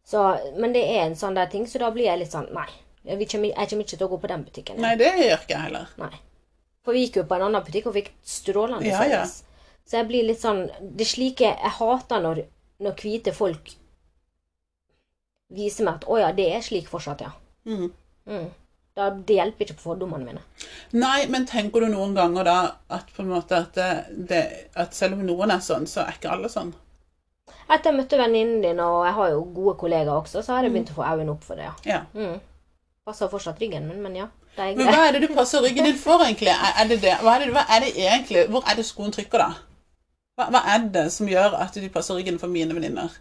[0.10, 0.22] Så,
[0.58, 2.66] men det er en sånn der ting, så da blir jeg litt sånn Nei.
[3.06, 4.80] Jeg, kommer ikke til å gå på den butikken.
[4.82, 5.92] Nei, det gjør ikke jeg heller.
[6.02, 6.10] Nei.
[6.86, 9.20] For vi gikk jo på en annen butikk og fikk strålende Ja, ja.
[9.28, 9.44] service.
[9.86, 12.42] Så jeg blir litt sånn Det slike Jeg hater når,
[12.82, 13.72] når hvite folk
[15.54, 17.32] viser meg at å ja, det er slik fortsatt, ja.
[17.68, 17.90] Mm.
[18.30, 18.50] Mm.
[19.00, 20.42] Da, det hjelper ikke på fordommene mine.
[21.00, 22.58] Nei, men tenker du noen ganger da
[22.92, 23.90] at på at, det,
[24.30, 24.44] det,
[24.76, 26.74] at selv om noen er sånn, så er ikke alle sånn?
[27.70, 30.74] Etter jeg møtte venninnen din, og jeg har jo gode kollegaer også, så har jeg
[30.74, 31.76] begynt å få øynene opp for det, ja.
[31.86, 32.02] Ja.
[32.18, 32.40] Mm.
[33.08, 34.28] Passer fortsatt ryggen min, men ja.
[34.60, 36.52] Er Men hva er det du passer ryggen din for, egentlig?
[36.52, 37.16] Er, det det?
[37.24, 38.48] Hva er det, hva er det egentlig?
[38.52, 39.96] Hvor er det skoen trykker, da?
[40.36, 43.16] Hva, hva er det som gjør at du passer ryggen for mine venninner?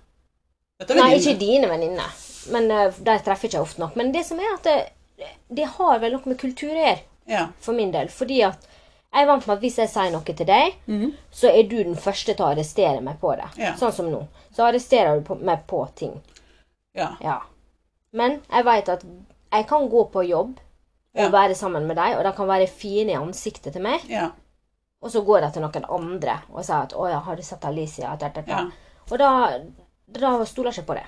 [0.83, 2.11] Er Nei, ikke dine venninner.
[2.53, 3.97] Men uh, de treffer ikke ofte nok.
[3.97, 4.77] Men det som er at det,
[5.51, 6.99] det har vel noe med kultur å gjøre,
[7.29, 7.49] Ja.
[7.61, 8.09] for min del.
[8.09, 8.67] Fordi at
[9.13, 11.13] jeg er vant med at hvis jeg sier noe til deg, Mhm.
[11.33, 13.49] så er du den første til å arrestere meg på det.
[13.57, 13.75] Ja.
[13.75, 14.27] Sånn som nå.
[14.55, 16.21] Så arresterer du på, meg på ting.
[16.95, 17.17] ja.
[17.21, 17.41] Ja.
[18.13, 19.05] Men jeg vet at
[19.53, 20.59] jeg kan gå på jobb
[21.15, 24.31] og være sammen med deg, og de kan være fine i ansiktet til meg, Ja.
[25.03, 27.61] og så går jeg til noen andre og sier at 'Å ja, har du sett
[27.65, 28.17] Alicia?'
[29.11, 29.61] Og da
[30.15, 31.07] da stoler jeg ikke på det.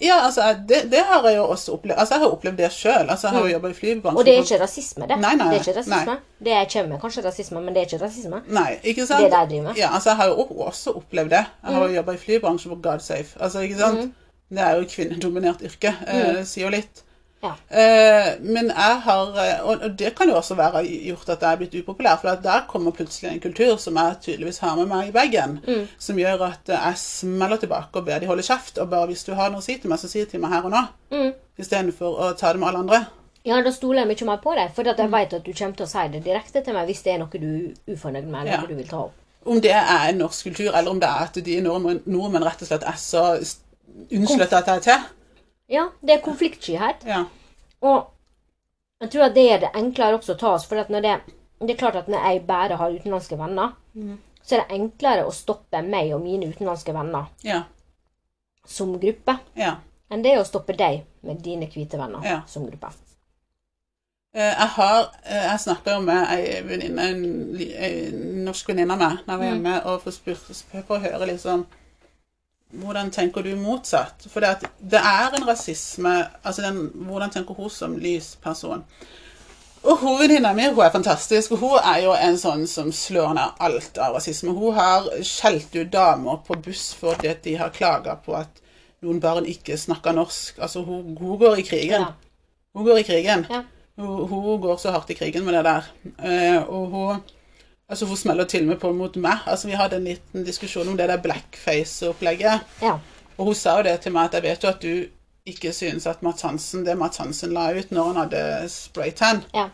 [0.00, 1.98] Ja, altså, det, det har jeg jo også opplevd.
[1.98, 3.10] Altså, jeg har opplevd det sjøl.
[3.10, 4.14] Altså, jeg har jo jobba i flybransjen.
[4.14, 4.20] Mm.
[4.20, 5.18] Og det er ikke rasisme, det.
[5.20, 6.04] Nei, nei, det er ikke rasisme.
[6.06, 6.16] nei.
[6.46, 8.40] Det jeg kommer med, kanskje rasisme, men det er ikke rasisme.
[8.48, 9.24] Nei, ikke sant?
[9.24, 9.82] Det de driver med.
[9.82, 11.44] Ja, altså, jeg har jo også opplevd det.
[11.66, 13.36] Jeg har jo jobba i flybransjen på Godsafe.
[13.40, 14.00] Altså, ikke sant?
[14.00, 14.56] Mm.
[14.56, 15.94] Det er jo et kvinnedominert yrke.
[16.08, 17.04] Eh, det sier jo litt.
[17.42, 17.54] Ja.
[17.72, 21.56] Eh, men jeg har eh, Og det kan jo også være gjort at jeg er
[21.62, 22.18] blitt upopulær.
[22.20, 25.58] For der kommer plutselig en kultur som jeg tydeligvis har med meg i bagen.
[25.66, 25.86] Mm.
[25.98, 28.78] Som gjør at eh, jeg smeller tilbake og ber de holde kjeft.
[28.78, 30.52] Og bare hvis du har noe å si til meg, så si det til meg
[30.52, 30.82] her og nå.
[31.16, 31.32] Mm.
[31.64, 33.00] Istedenfor å ta det med alle andre.
[33.48, 35.06] Ja, da stoler jeg mye mer på deg, for at Mm.
[35.06, 37.18] jeg vet at du kommer til å si det direkte til meg hvis det er
[37.22, 38.58] noe du er ufornøyd med, eller Ja.
[38.60, 39.14] noe du vil ta opp.
[39.46, 42.60] Om det er en norsk kultur, eller om det er at de nordmenn, nordmenn rett
[42.60, 43.56] og slett er så s-
[44.12, 45.00] at jeg er til.
[45.70, 47.04] Ja, det er konfliktskyhet.
[47.06, 47.24] Ja.
[47.86, 48.08] Og
[49.00, 51.02] jeg tror at det er det enklere også å ta oss, for det,
[51.60, 54.18] det er klart at når jeg bare har utenlandske venner, Mm.
[54.46, 57.62] så er det enklere å stoppe meg og mine utenlandske venner Ja.
[58.66, 59.76] som gruppe, ja.
[60.10, 62.42] enn det å stoppe deg med dine hvite venner Ja.
[62.46, 62.92] som gruppe.
[64.34, 67.24] Eh, Jeg har eh, Jeg snakka med ei venninne, en,
[67.58, 71.26] en norsk venninne av meg, da jeg var hjemme, og for spør på å høre
[71.26, 71.66] liksom
[72.70, 74.26] Hvordan tenker du motsatt?
[74.30, 78.84] For det, det er en rasisme altså den, Hvordan tenker hun som lysperson?
[79.80, 81.54] Og hovedvenninna mi hun er fantastisk.
[81.56, 84.52] Hun er jo en sånn som slår ned alt av rasisme.
[84.52, 88.60] Hun har skjelt ut damer på buss fordi de har klaga på at
[89.00, 90.60] noen barn ikke snakker norsk.
[90.60, 92.04] Altså, hun, hun går i krigen.
[92.04, 92.12] Ja.
[92.76, 93.46] Hun går i krigen.
[93.48, 93.62] Ja.
[94.00, 95.88] Hun, hun går så hardt i krigen med det der.
[96.28, 97.22] Eh, og hun
[97.90, 99.38] Altså, hun smeller til og med på mot meg.
[99.46, 102.60] Altså, Vi hadde en liten diskusjon om det der blackface-opplegget.
[102.82, 102.98] Ja.
[103.36, 104.92] Og hun sa jo det til meg at jeg vet jo at du
[105.46, 109.68] ikke synes at Mats Hansen, det Mats Hansen la ut når han hadde spraytan ja.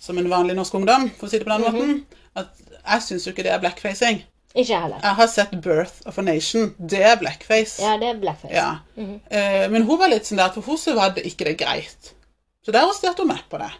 [0.00, 2.04] som en vanlig norsk ungdom, for å si det på den måten,
[2.34, 2.48] at
[2.80, 4.22] jeg syns jo ikke det er blackfacing.
[4.54, 4.98] Ikke heller.
[5.02, 6.72] Jeg har sett 'Birth of a Nation'.
[6.90, 7.82] Det er blackface.
[7.82, 8.54] Ja, det er blackface.
[8.54, 8.78] Ja.
[9.30, 12.14] Eh, men hun var litt sånn der for hun så var det ikke det greit.
[12.66, 13.70] Så der arresterte hun meg på det.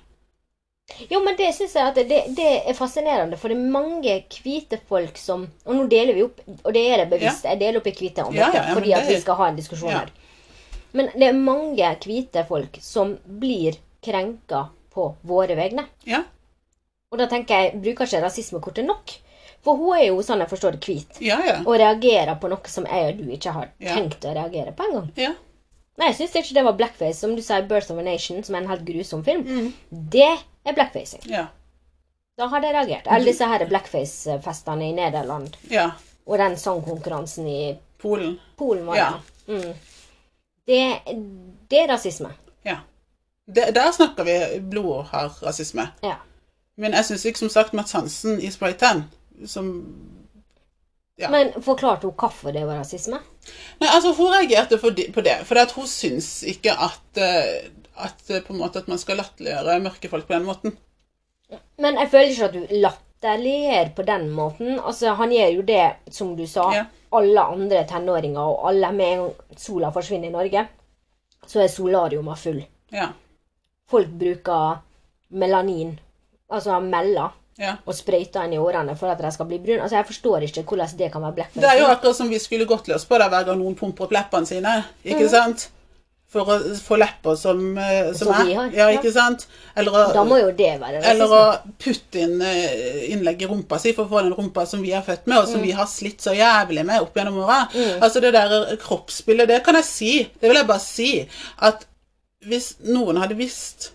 [1.11, 4.79] Jo, men det synes jeg at det, det er fascinerende, for det er mange hvite
[4.89, 7.45] folk som Og nå deler vi opp, og det er det bevisst.
[7.45, 9.49] Jeg deler opp i hvite og Ja, mørke ja, ja, fordi at vi skal ha
[9.49, 9.99] en diskusjon Ja.
[10.01, 10.11] her.
[10.93, 15.87] Men det er mange hvite folk som blir krenka på våre vegne.
[16.05, 16.25] Ja.
[17.13, 19.11] Og da tenker jeg, bruker ikke rasismekortet nok?
[19.63, 21.21] For hun er jo, sånn jeg forstår det, hvit.
[21.21, 21.59] Ja, ja.
[21.67, 23.95] Og reagerer på noe som jeg og du ikke har Ja.
[23.95, 25.11] tenkt å reagere på engang.
[25.17, 25.35] ja.
[25.99, 27.19] Nei, jeg syns ikke det var blackface.
[27.21, 29.43] Som du sier, 'Birth of a Nation', som er en helt grusom film.
[29.45, 29.73] Mm.
[29.93, 30.39] Det
[30.71, 31.23] er blackfacing.
[31.31, 31.47] Ja.
[32.39, 33.07] Da har de reagert.
[33.11, 35.57] Eller disse her blackface-festene i Nederland.
[35.71, 35.91] ja.
[36.31, 38.37] Og den sangkonkurransen i Polen.
[38.57, 39.09] Polen var Ja.
[39.47, 39.55] det.
[39.55, 39.73] Mm.
[40.67, 40.99] Det,
[41.71, 42.29] det er rasisme.
[42.65, 42.77] Ja.
[43.47, 45.89] Det, der snakker vi blod og hard rasisme.
[46.03, 46.15] Ja.
[46.77, 49.03] Men jeg syns ikke, som sagt, Mats Hansen i Spraytan
[49.47, 49.73] som
[51.19, 51.29] Ja.
[51.31, 53.19] Men forklarte hun hvorfor det var rasisme?
[53.81, 55.35] Nei, altså, hun reagerte på det.
[55.45, 59.17] For at hun syns ikke at, eh, at eh, på en måte at man skal
[59.21, 60.77] latterliggjøre mørke folk på den måten.
[61.79, 64.79] Men jeg føler ikke at du latterliggjør på den måten.
[64.79, 66.85] Altså, Han gjør jo det, som du sa, Ja.
[67.13, 70.67] alle andre tenåringer og alle med en gang sola forsvinner i Norge,
[71.47, 72.63] så er solariuma full.
[72.93, 73.09] Ja.
[73.91, 74.79] Folk bruker
[75.31, 75.99] melanin,
[76.51, 77.31] altså mella.
[77.61, 77.75] ja.
[77.85, 79.83] og sprøyter inn i årene for at de skal bli brune.
[79.83, 81.61] Altså, Jeg forstår ikke hvordan det kan være blackface.
[81.61, 84.05] Det er jo akkurat som vi skulle gått løs på det hver gang noen pumper
[84.07, 84.85] opp leppene sine.
[85.05, 85.67] Ikke sant?
[86.31, 88.55] For å få lepper som, eh, som, Som er.
[88.55, 89.47] har, Ja, ikke sant?
[89.77, 91.41] Eller Da må jo det være Eller å
[91.83, 95.03] putte inn eh, innlegg i rumpa si for å få den rumpa som vi er
[95.03, 97.65] født med, og som vi har slitt så jævlig med opp gjennom åra.
[98.01, 100.13] Altså det der kroppsbildet, det kan jeg si.
[100.41, 101.09] Det vil jeg bare si.
[101.59, 101.83] At
[102.47, 103.91] hvis noen hadde visst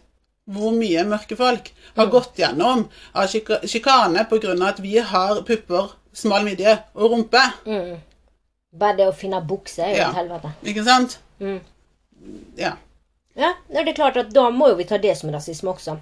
[0.52, 2.84] hvor mye mørke folk har gått gjennom
[3.16, 4.68] av sjika- sjikane pga.
[4.68, 7.96] at vi har pupper, smal midje og rumpe, Mm.
[8.78, 10.10] Bare det å finne bukse er jo Ja.
[10.10, 10.52] et helvete.
[10.66, 11.18] ikke sant?
[11.40, 11.62] Mm.
[12.58, 12.74] Ja.
[13.36, 15.98] Ja, det er klart at da må jo vi ta det som rasisme også.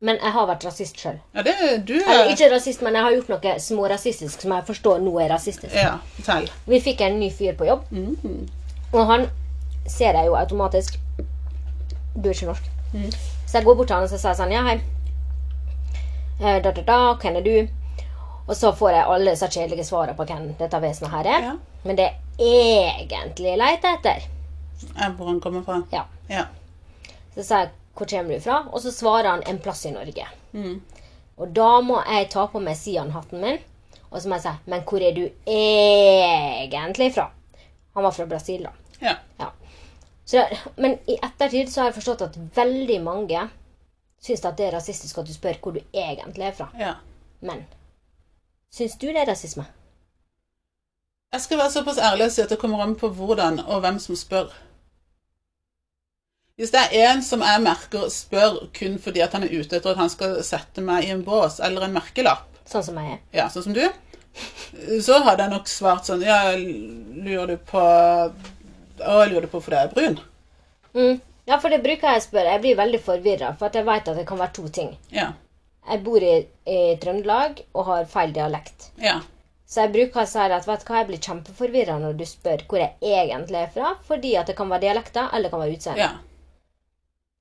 [0.00, 1.16] Men jeg har vært rasist sjøl.
[1.34, 1.54] ja det
[1.88, 5.14] du Eller er ikke rasist, men jeg har gjort noe smårasistisk som jeg forstår nå
[5.24, 5.74] er rasistisk.
[5.74, 6.50] Ja, fortell.
[6.66, 8.48] Vi fikk en ny fyr på jobb, Mhm.
[8.92, 9.30] og han
[9.88, 10.98] ser jeg jo automatisk
[12.16, 12.62] Du er ikke norsk.
[12.94, 13.10] Mm.
[13.46, 14.80] Så jeg går bort til han og så sier sånn Ja, hei.
[16.40, 17.68] Eh, Da, da, da, hvem er du?
[18.48, 21.40] Og så får jeg alle så kjedelige svarene på hvem dette vesenet her er.
[21.42, 21.54] Ja.
[21.84, 24.22] Men det jeg egentlig leter etter Er
[25.16, 25.82] hvor han kommer fra.
[25.92, 26.04] Ja.
[26.28, 26.46] Ja.
[27.34, 28.58] Så sier jeg hvor kommer du fra?
[28.72, 30.26] Og så svarer han en plass i Norge.
[30.52, 30.80] Mm.
[31.36, 33.58] Og da må jeg ta på meg Sian-hatten min.
[34.10, 37.30] Og så må jeg si Men hvor er du egentlig fra?
[37.96, 38.72] Han var fra Brasil, da.
[39.00, 39.14] Ja.
[39.38, 39.50] Ja.
[40.24, 40.42] Så,
[40.76, 43.48] men i ettertid så har jeg forstått at veldig mange
[44.20, 46.68] syns at det er rasistisk at du spør hvor du egentlig er fra.
[46.78, 46.94] ja.
[47.40, 47.64] Men
[48.72, 49.64] syns du det er rasisme?
[51.32, 53.98] Jeg skal være såpass ærlig og si at det kommer an på hvordan og hvem
[54.02, 54.52] som spør.
[56.56, 59.92] Hvis det er en som jeg merker spør kun fordi at han er ute etter
[59.92, 63.18] at han skal sette meg i en bås eller en merkelapp, Sånn som jeg er.
[63.36, 63.84] ja, sånn som du,
[65.04, 69.76] så hadde jeg nok svart sånn Ja, lurer du på Å, jeg lurer på fordi
[69.78, 70.16] jeg er brun?
[70.96, 71.20] Mm.
[71.46, 72.52] Ja, for det bruker jeg å spørre.
[72.56, 74.88] Jeg blir veldig forvirra, for at jeg vet at det kan være to ting.
[75.14, 75.28] Ja.
[75.86, 76.32] Jeg bor i,
[76.66, 78.88] i Trøndelag og har feil dialekt.
[78.98, 79.18] Ja.
[79.68, 82.64] Så jeg bruker å si at vet du hva, jeg blir kjempeforvirra når du spør
[82.66, 85.76] hvor jeg egentlig er fra, fordi at det kan være dialekter, eller det kan være
[85.76, 86.08] utseende.
[86.08, 86.14] ja.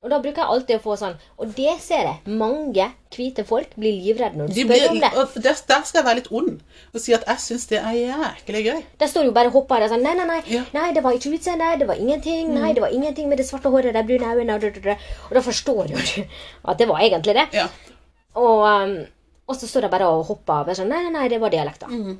[0.04, 2.18] Og da bruker jeg alltid å få sånn Og det ser jeg.
[2.38, 2.84] Mange
[3.16, 5.10] hvite folk blir livredde når du De spør blir, om det.
[5.18, 6.60] og der, der skal jeg være litt ond
[6.94, 8.84] og si at jeg syns det er jæklig gøy.
[9.02, 10.62] Der står jo bare hopper der sånn Nei, nei, nei, Ja.
[10.62, 10.76] Mm.
[10.76, 11.72] nei det var ikke utseende.
[11.80, 12.54] Det var ingenting.
[12.54, 15.34] Nei, det var ingenting med det svarte håret, de brune øynene og, og, og, og
[15.40, 16.22] da forstår jo du
[16.70, 17.48] at det var egentlig det.
[17.56, 17.66] Ja.
[18.36, 18.96] Og, um,
[19.48, 20.66] og så står de bare og hopper.
[20.68, 21.88] Bare sånn, nei, nei, nei, det var dialekta.
[21.90, 22.18] Mm.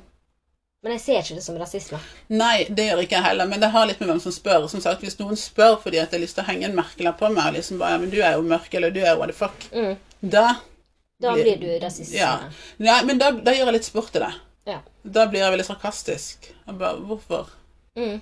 [0.86, 1.98] Men jeg ser ikke det som rasisme.
[2.30, 4.68] Nei, det gjør ikke jeg heller, men det har litt med hvem som spør.
[4.70, 7.18] Som sagt, Hvis noen spør fordi at jeg har lyst til å henge en merkelapp
[7.18, 9.28] på meg, og liksom bare ja, men 'Du er jo mørk', eller 'Du er what
[9.32, 9.96] the fuck', Mm.
[10.30, 10.46] da
[11.20, 12.12] Da Blir- du rasist.
[12.12, 12.38] Ja.
[12.78, 14.32] ja men da, da gjør jeg litt sport i det.
[14.66, 14.78] Ja.
[15.02, 16.52] Da blir jeg veldig sarkastisk.
[16.66, 17.48] Jeg bare, Hvorfor?
[17.96, 18.20] Mm.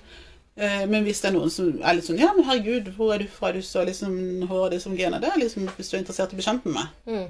[0.57, 3.17] Eh, men hvis det er noen som er litt sånn Ja, men herregud, hvor er
[3.19, 3.51] du fra?
[3.51, 5.19] Du så liksom håret ditt som gener.
[5.19, 6.87] Det er liksom hvis du er interessert i å bekjempe meg.
[7.05, 7.27] Mm.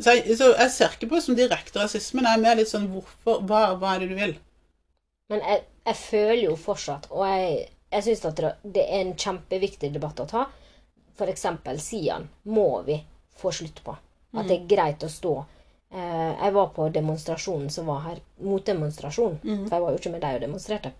[0.00, 2.20] Så jeg, så jeg ser ikke på det som direkte rasisme.
[2.24, 4.36] Det er mer litt sånn hvorfor, hva, hva er det du vil?
[5.30, 9.92] Men jeg, jeg føler jo fortsatt, og jeg, jeg syns at det er en kjempeviktig
[9.94, 10.44] debatt å ta,
[11.16, 11.46] f.eks.
[11.84, 12.96] Sian må vi
[13.38, 13.94] få slutt på.
[14.34, 15.34] At det er greit å stå.
[15.90, 20.22] Eh, jeg var på demonstrasjonen som var her, motdemonstrasjon, for jeg var jo ikke med
[20.22, 20.92] deg og demonstrerte.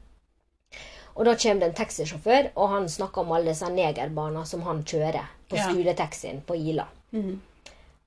[1.14, 4.84] Og da kommer det en taxisjåfør, og han snakker om alle disse negerbarna som han
[4.86, 6.86] kjører på skoletaxien på Ila.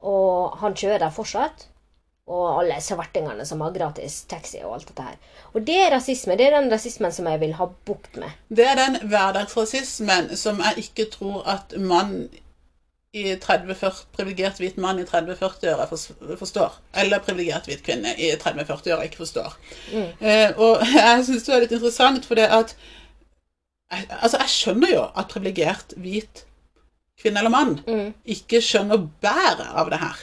[0.03, 1.67] Og han kjører fortsatt.
[2.27, 5.17] Og alle svartingene som har gratis taxi og alt dette her.
[5.53, 6.37] Og det er rasisme.
[6.39, 8.31] Det er den rasismen som jeg vil ha bukt med.
[8.47, 12.29] Det er den hverdagsrasismen som jeg ikke tror at mann
[13.13, 15.85] i 30-40, privilegert hvit mann i 30-40-åra
[16.39, 16.79] forstår.
[16.97, 19.53] Eller privilegert hvit kvinne i 30-40-åra ikke forstår.
[19.93, 22.73] Eh, og jeg syns det er litt interessant, for det at
[23.91, 26.45] jeg- Altså, jeg skjønner jo at privilegert hvit
[27.21, 27.75] kvinne eller mann
[28.25, 30.15] ikke skjønner bæret av det her.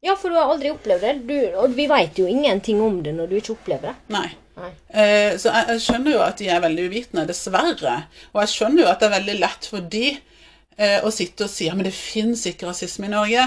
[0.00, 1.14] Ja, for du har aldri opplevd det.
[1.26, 3.96] Du, og vi veit jo ingenting om det når du ikke opplever det.
[4.14, 4.28] Nei.
[4.58, 4.70] Nei.
[4.90, 7.98] Eh, så jeg, jeg skjønner jo at de er veldig uvitende, dessverre.
[8.32, 10.06] Og jeg skjønner jo at det er veldig lett for de
[10.78, 13.44] eh, å sitte og si ja, men det fins ikke rasisme i Norge.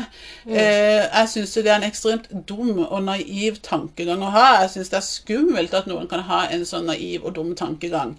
[0.47, 4.47] Eh, jeg syns det er en ekstremt dum og naiv tankegang å ha.
[4.65, 8.17] Jeg syns det er skummelt at noen kan ha en sånn naiv og dum tankegang.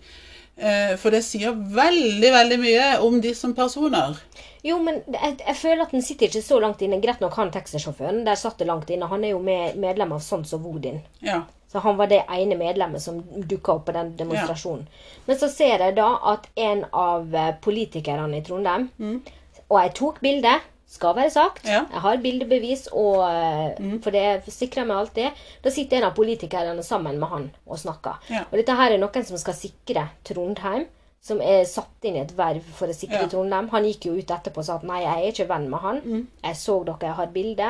[0.56, 4.16] Eh, for det sier veldig, veldig mye om de som personer.
[4.62, 7.00] Jo, men jeg, jeg føler at den sitter ikke så langt inne.
[7.02, 8.22] Greit nok han taxisjåføren.
[8.26, 9.10] Der satt det langt inne.
[9.10, 11.00] Han er jo med, medlem av Sons og Vodin.
[11.24, 11.42] Ja.
[11.72, 14.84] Så han var det ene medlemmet som dukka opp på den demonstrasjonen.
[15.26, 18.90] Men så ser jeg da at en av eh, politikerne i Trondheim
[19.72, 20.52] Og jeg tok bilde,
[20.92, 21.64] skal være sagt.
[21.64, 21.86] Ja.
[21.88, 23.22] Jeg har bildebevis, og,
[23.80, 23.94] mm.
[24.04, 25.44] for det sikrer jeg meg alltid.
[25.64, 28.20] Da sitter en av politikerne sammen med han og snakker.
[28.28, 28.44] Ja.
[28.50, 30.84] Og dette her er noen som skal sikre Trondheim.
[31.22, 33.28] Som er satt inn i et verv for å sikre Ja.
[33.30, 33.68] Trondheim.
[33.70, 36.00] Han gikk jo ut etterpå og sa at nei, jeg er ikke venn med han.
[36.42, 37.68] Jeg så dere jeg har bilde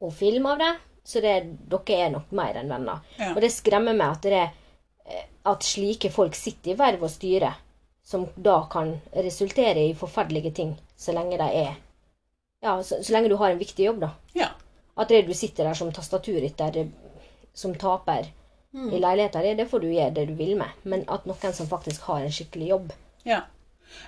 [0.00, 0.72] og film av det,
[1.04, 1.36] så det,
[1.70, 3.00] dere er nok mer enn venner.
[3.18, 3.32] Ja.
[3.34, 4.42] Og det skremmer meg at, det,
[5.12, 7.52] er- at slike folk sitter i verv og styre,
[8.04, 11.74] som da kan resultere i forferdelige ting, så lenge de er
[12.62, 14.10] Ja, så, så lenge du har en viktig jobb, da.
[14.34, 14.48] ja.
[14.98, 16.88] At det du sitter der som tastaturrytter
[17.54, 18.26] som taper
[18.92, 20.74] i leiligheta di, det får du gjøre det du vil med.
[20.88, 22.92] Men at noen som faktisk har en skikkelig jobb
[23.28, 23.44] Ja.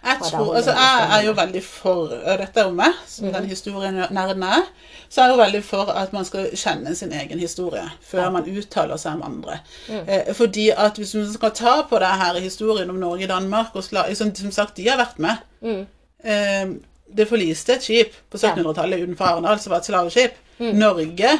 [0.04, 3.46] Jeg, tror, altså, jeg er jo veldig for og Dette er jo meg, som den
[3.48, 4.66] historien nerden er.
[5.09, 8.48] Så er jeg jo veldig for at man skal kjenne sin egen historie før man
[8.48, 9.59] uttaler seg om andre.
[9.88, 10.02] Mm.
[10.06, 13.85] Eh, fordi at hvis man skal ta på det her historien om Norge Danmark og
[13.85, 15.44] sla, som, som sagt, de har vært med.
[15.61, 15.87] Mm.
[16.24, 16.76] Eh,
[17.16, 20.37] det forliste et skip på 1700-tallet utenfor Arendal som var et slaveskip.
[20.61, 20.74] Mm.
[20.78, 21.38] Norge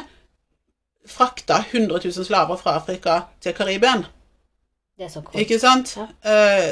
[1.07, 4.01] frakta 100 000 slaver fra Afrika til Karibia.
[4.97, 5.39] Det er så kort.
[5.41, 5.95] Ikke sant?
[5.97, 6.07] Ja.
[6.31, 6.71] Eh,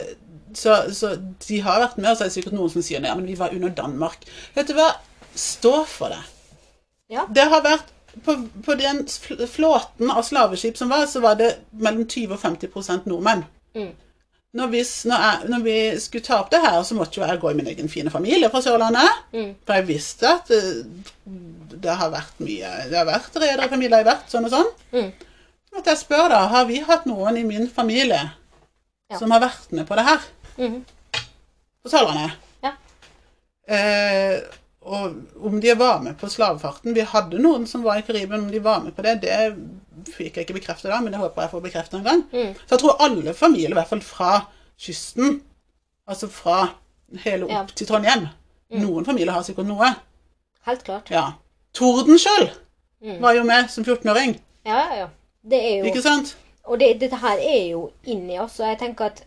[0.53, 1.15] så, så
[1.47, 3.37] de har vært med, og så er det sikkert noen som sier nei, men vi
[3.39, 4.25] var under Danmark.
[4.55, 4.91] Vet du hva?
[5.37, 6.21] Stå for det.
[7.09, 7.25] Ja.
[7.33, 7.89] Det har vært
[8.25, 9.03] på, på den
[9.49, 13.45] flåten av slaveskip som var, så var det mellom 20 og 50 nordmenn.
[13.77, 13.91] Mm.
[14.57, 17.37] Når, vi, når, jeg, når vi skulle ta opp det her, så måtte jo jeg
[17.41, 19.19] gå i min egen fine familie fra Sørlandet.
[19.35, 19.51] Mm.
[19.61, 20.61] For jeg visste at det,
[21.83, 24.71] det har vært mye Det har vært rederfamilier, vært sånn og sånn.
[24.95, 25.11] Mm.
[25.77, 28.23] At jeg spør da, har vi hatt noen i min familie
[29.09, 29.17] Ja.
[29.17, 30.25] som har vært med på det her?
[30.57, 30.79] Mm.
[31.85, 32.33] På Sørlandet.
[32.65, 32.73] Ja.
[33.69, 34.39] Eh,
[34.89, 38.49] og om de var med på slavefarten Vi hadde noen som var i Karibia, om
[38.49, 39.37] de var med på det, det
[40.13, 42.23] fikk jeg ikke bekreftet da, men det håper jeg får bekreftet en gang.
[42.33, 42.53] Mm.
[42.65, 44.31] Så jeg tror alle familier, i hvert fall fra
[44.79, 45.41] kysten,
[46.07, 46.57] altså fra
[47.25, 47.61] hele opp Ja.
[47.63, 47.67] Mm.
[47.75, 48.27] til Trondheim
[48.69, 49.87] Noen familier har sikkert noe.
[50.67, 51.09] Helt klart.
[51.09, 51.23] Ja.
[51.73, 52.49] Tordenskjold
[53.01, 53.21] Mm.
[53.21, 54.35] var jo med som 14-åring,
[54.65, 55.07] Ja, ja, ja.
[55.49, 56.33] Det er jo ikke sant?
[56.65, 59.23] Og det, dette her er jo inni oss, og jeg tenker at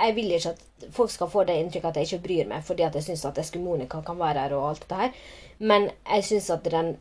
[0.00, 0.58] jeg vil ikke at
[0.96, 3.38] folk skal få det inntrykk at jeg ikke bryr meg fordi at jeg syns at
[3.38, 5.10] Eskemonika kan være her og alt dette her,
[5.58, 6.96] men jeg syns at den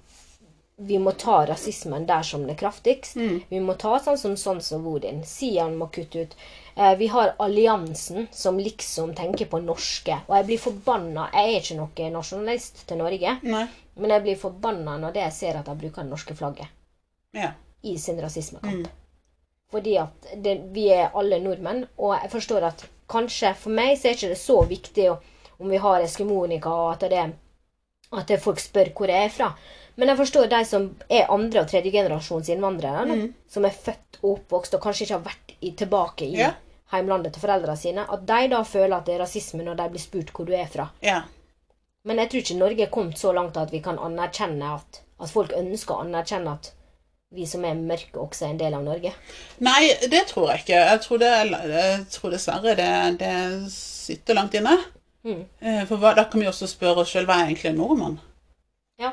[0.79, 3.17] vi må ta rasismen der som det er kraftigst.
[3.49, 5.23] Vi må ta sånn som Sons og Odin.
[5.27, 6.35] Sian må kutte ut.
[6.75, 10.21] Eh, vi har alliansen som liksom tenker på norske.
[10.27, 11.25] Og jeg blir forbanna.
[11.33, 13.65] Jeg er ikke noen nasjonalist til Norge, Nei.
[13.99, 16.67] men jeg blir forbanna når det jeg ser at de bruker det norske flagget
[17.35, 17.51] Ja.
[17.83, 18.87] i sin rasismekamp.
[19.69, 24.07] Fordi at det, vi er alle nordmenn, og jeg forstår at kanskje for meg så
[24.09, 25.09] er ikke det så viktig
[25.59, 27.27] om vi har eskimonika, og at det,
[28.13, 29.51] at det folk spør hvor jeg er fra.
[29.99, 33.25] Men jeg forstår de som er andre- og tredjegenerasjons innvandrere, mm.
[33.51, 36.53] som er født og oppvokst og kanskje ikke har vært i, tilbake i Ja.
[36.93, 40.01] heimlandet til foreldrene sine, at de da føler at det er rasisme når de blir
[40.01, 40.89] spurt hvor du er fra.
[41.03, 41.21] ja.
[42.07, 45.29] Men jeg tror ikke Norge er kommet så langt at vi kan anerkjenne at, at
[45.29, 46.69] folk ønsker å anerkjenne at
[47.35, 49.11] vi som er mørke, også er en del av Norge.
[49.59, 50.79] Nei, det tror jeg ikke.
[50.79, 51.29] Jeg tror, det,
[51.73, 52.87] jeg tror dessverre det,
[53.19, 53.33] det
[53.73, 54.77] sitter langt inne.
[55.27, 55.43] Mm.
[55.59, 58.15] Eh, For da kan vi også spørre oss selv hva er egentlig en nordmann?
[58.97, 59.11] Ja.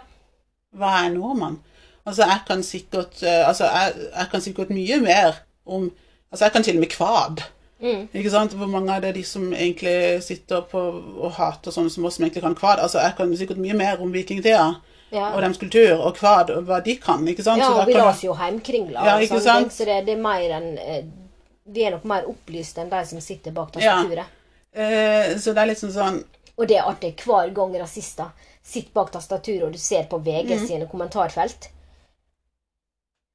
[0.76, 1.58] Hva er en nordmann?
[2.06, 5.90] Altså, jeg kan sikkert eh, Altså, jeg, jeg kan sikkert mye mer om
[6.30, 7.42] Altså, jeg kan til og med kvad.
[7.80, 8.08] Mm.
[8.14, 8.54] Ikke sant?
[8.58, 10.80] Hvor mange av det de som egentlig sitter på
[11.22, 12.80] og hater sånne som oss, som egentlig kan kvad?
[12.82, 14.66] Altså, jeg kan sikkert mye mer om vikingtida
[15.12, 15.28] Ja.
[15.30, 17.62] og deres kultur og kvad og hva de kan, ikke sant?
[17.62, 19.04] Ja, Så og vi leser jo heimkringla.
[19.06, 19.72] Ja, ikke sant?
[19.72, 21.04] Så det, det er mer enn eh,
[21.66, 24.00] Vi er nok mer opplyst enn de som sitter bak Ja.
[24.74, 26.18] Eh, så det er litt sånn sånn
[26.56, 28.32] Og det er artig hver gang rasister
[28.66, 30.66] sitter bak tastaturet, og du ser på VG Mm.
[30.66, 31.68] sine kommentarfelt.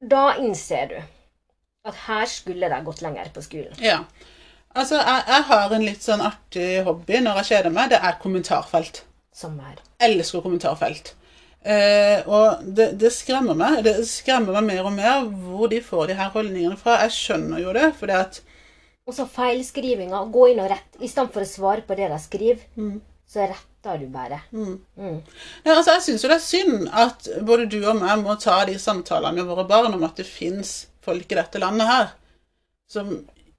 [0.01, 0.97] Da innser du
[1.89, 3.73] at her skulle de gått lenger på skolen.
[3.81, 4.03] Ja.
[4.75, 7.89] Altså, jeg, jeg har en litt sånn artig hobby når jeg kjeder meg.
[7.91, 9.01] Det er kommentarfelt.
[9.35, 9.81] Samme her.
[10.01, 11.13] Elsker kommentarfelt.
[11.61, 13.81] Eh, og det, det skremmer meg.
[13.85, 16.99] Det skremmer meg mer og mer hvor de får de her holdningene fra.
[17.05, 18.41] Jeg skjønner jo det, fordi at
[19.09, 20.23] Og så feilskrivinga.
[20.33, 20.97] Gå inn og rett.
[21.01, 22.63] I stedet for å svare på det de skriver,
[23.27, 24.41] så retter du bare.
[24.53, 24.77] Mm.
[25.65, 28.59] ja, altså, Jeg syns jo det er synd at både du og meg må ta
[28.69, 32.11] de samtalene med våre barn om at det fins folk i dette landet her
[32.91, 33.13] som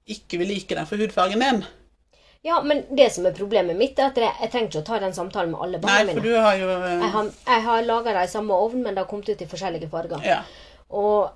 [0.09, 1.63] ikke vil like deg for hudfargen din.
[2.43, 4.97] Ja, men det som er problemet mitt, er at jeg, jeg trenger ikke å ta
[4.99, 6.25] den samtalen med alle Nei, barna for mine.
[6.27, 6.87] du har jo Uh...
[6.89, 9.47] Jeg har, jeg har laga det i samme ovn, men det har kommet ut i
[9.47, 10.25] forskjellige farger.
[10.27, 10.41] Ja.
[10.91, 11.31] Og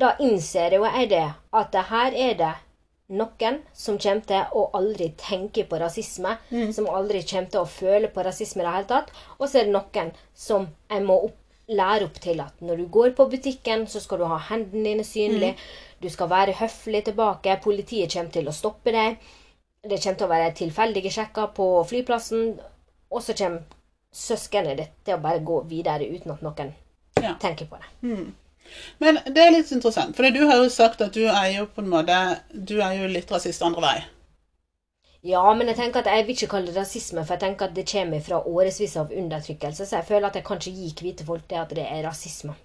[0.00, 1.26] da innser jo jeg det,
[1.60, 2.52] at det her er det
[3.08, 6.38] noen som kommer til å aldri tenke på rasisme,
[6.72, 9.10] som aldri kommer til å føle på rasisme i det hele tatt.
[9.38, 11.36] Og så er det noen som jeg må opp,
[11.68, 15.04] lære opp til at når du går på butikken, så skal du ha hendene dine
[15.04, 15.56] synlige,
[16.02, 19.16] du skal være høflig tilbake, politiet kommer til å stoppe deg.
[19.82, 22.58] Det kommer til å være tilfeldige sjekker på flyplassen,
[23.10, 23.62] og så kommer
[24.12, 26.72] søskenet ditt til å bare gå videre uten at noen
[27.22, 27.34] Ja.
[27.38, 28.32] tenker på det.
[29.02, 31.82] Men det er litt interessant, for du har jo sagt at du er jo på
[31.84, 32.18] en måte
[32.52, 33.96] Du er jo litt rasist andre vei.
[35.22, 37.76] Ja, men jeg tenker at jeg vil ikke kalle det rasisme, for jeg tenker at
[37.76, 41.26] det kommer fra årevis av undertrykkelse, så jeg føler at jeg kan ikke gi hvite
[41.28, 42.56] folk det at det er rasisme.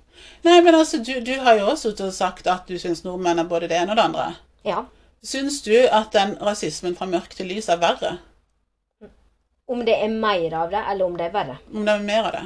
[0.42, 3.70] Nei, men altså, du, du har jo også sagt at du syns nordmenn er både
[3.70, 4.26] det ene og det andre.
[4.66, 4.82] Ja.
[5.22, 8.18] Syns du at den rasismen fra mørk til lys er verre?
[9.68, 11.60] Om det er mer av det, eller om det er verre.
[11.74, 12.46] Om det er mer av det?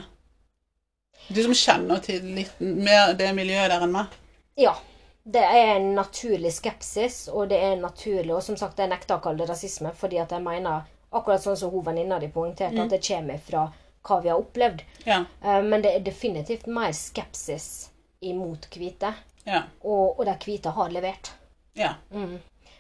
[1.33, 4.15] Du som kjenner til litt mer det miljøet der enn meg.
[4.59, 4.75] Ja.
[5.23, 9.21] Det er en naturlig skepsis, og det er naturlig Og som sagt, jeg nekter å
[9.21, 10.81] kalle det rasisme, fordi at jeg mener,
[11.13, 13.67] akkurat sånn som hun venninna di poengterte, at det kommer fra
[14.07, 14.81] hva vi har opplevd.
[15.05, 15.19] Ja.
[15.45, 17.89] Eh, Men det er definitivt mer skepsis
[18.21, 19.13] imot hvite,
[19.45, 19.61] Ja.
[19.83, 21.31] og, og de hvite har levert.
[21.77, 21.93] Ja.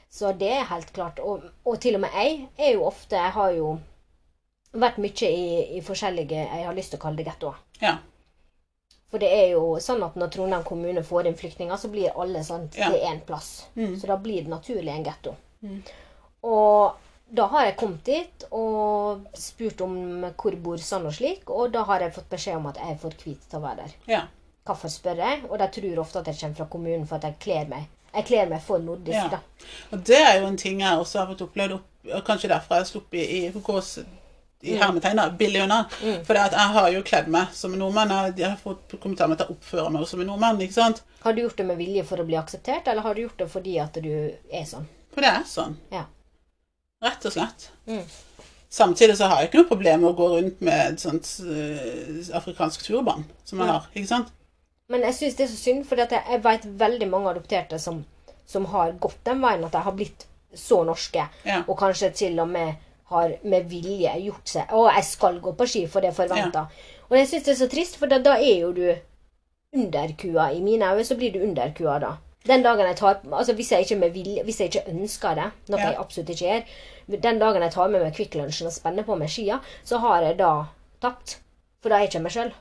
[0.09, 1.19] Så det er helt klart.
[1.19, 3.79] Og, og til og med jeg er jo ofte Jeg har jo
[4.73, 7.55] vært mye i, i forskjellige Jeg har lyst til å kalle det gettoer.
[7.81, 7.97] Ja.
[9.11, 12.39] For det er jo sånn at når Trondheim kommune får inn flyktninger, så blir alle
[12.47, 12.89] sånn Ja.
[12.89, 13.67] til én plass.
[13.75, 15.35] Så da blir det naturlig en getto.
[16.43, 16.93] Og
[17.33, 19.95] da har jeg kommet dit og spurt om
[20.35, 23.01] hvor bor sånn og slik, og da har jeg fått beskjed om at jeg er
[23.03, 23.93] for hvit til å være der.
[24.07, 24.21] Ja.
[24.67, 25.43] Hvorfor spør jeg?
[25.49, 27.87] Og de tror ofte at jeg kommer fra kommunen for at jeg kler meg.
[28.13, 29.27] Jeg kler meg for nordisk, Ja.
[29.29, 29.39] da.
[29.93, 31.79] Og det er jo en ting jeg også har fått opplevd,
[32.27, 34.05] kanskje derfor jeg har sluppet i HKs
[34.63, 35.79] i hermetegner, billig unna.
[36.25, 38.11] For jeg har jo kledd meg som en nordmann.
[38.37, 40.61] Jeg har fått kommentarer om at jeg oppfører meg som en nordmann.
[40.61, 41.03] ikke sant?
[41.23, 43.47] Har du gjort det med vilje for å bli akseptert, eller har du gjort det
[43.49, 44.11] fordi at du
[44.51, 44.85] er sånn?
[45.13, 45.77] For det er sånn.
[45.91, 46.05] Ja.
[47.01, 47.69] Rett og slett.
[47.89, 48.03] Mm.
[48.71, 52.37] Samtidig så har jeg ikke noe problem med å gå rundt med et sånt uh,
[52.37, 53.73] afrikansk turban som jeg Ja.
[53.79, 53.87] har.
[53.93, 54.29] ikke sant?
[54.91, 58.05] Men jeg syns det er så synd, for jeg, jeg vet veldig mange adopterte som,
[58.47, 61.61] som har gått den veien at de har blitt så norske, Ja.
[61.67, 62.75] og kanskje til og med
[63.11, 66.65] har med vilje gjort seg Å, jeg skal gå på ski, for det er forventa.
[67.09, 68.85] Og jeg syns det er så trist, for da, da er jo du
[69.75, 70.51] underkua.
[70.53, 72.11] I mine øyne så blir du underkua da.
[72.47, 75.49] Den dagen jeg tar Altså hvis jeg ikke, med vilje, hvis jeg ikke ønsker det,
[75.69, 75.89] noe Ja.
[75.91, 79.15] jeg absolutt ikke gjør Den dagen jeg tar med meg Kvikk Lunsjen og spenner på
[79.19, 80.65] meg skia, så har jeg da
[81.01, 81.37] tapt.
[81.81, 82.51] For da er jeg ikke meg sjøl.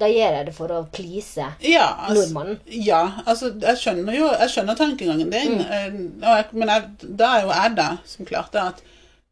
[0.00, 2.60] Da gjør jeg det for å please Ja, altså, nordmannen.
[2.66, 6.22] ja, altså jeg skjønner jo jeg skjønner tankegangen din, Mm.
[6.22, 6.82] eh, jeg, men jeg,
[7.18, 8.80] da er jo jeg da som klarte at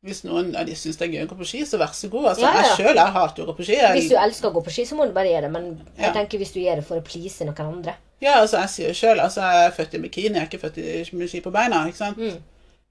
[0.04, 2.08] hvis noen av de syns det er gøy å gå på ski, så vær så
[2.12, 2.28] god.
[2.32, 2.66] Altså, Ja, ja.
[2.68, 3.74] Jeg sjøl hater å gå på ski.
[3.80, 5.50] Jeg, Hvis du elsker å gå på ski, så må du bare gjøre det.
[5.52, 5.64] Men
[5.98, 6.12] jeg Ja.
[6.12, 9.20] tenker hvis du gjør det for å please noen andre Ja, altså jeg sier sjøl
[9.20, 11.86] altså, jeg er født i bikini, jeg er ikke født i, med ski på beina.
[11.86, 12.16] ikke sant?
[12.18, 12.38] Mm.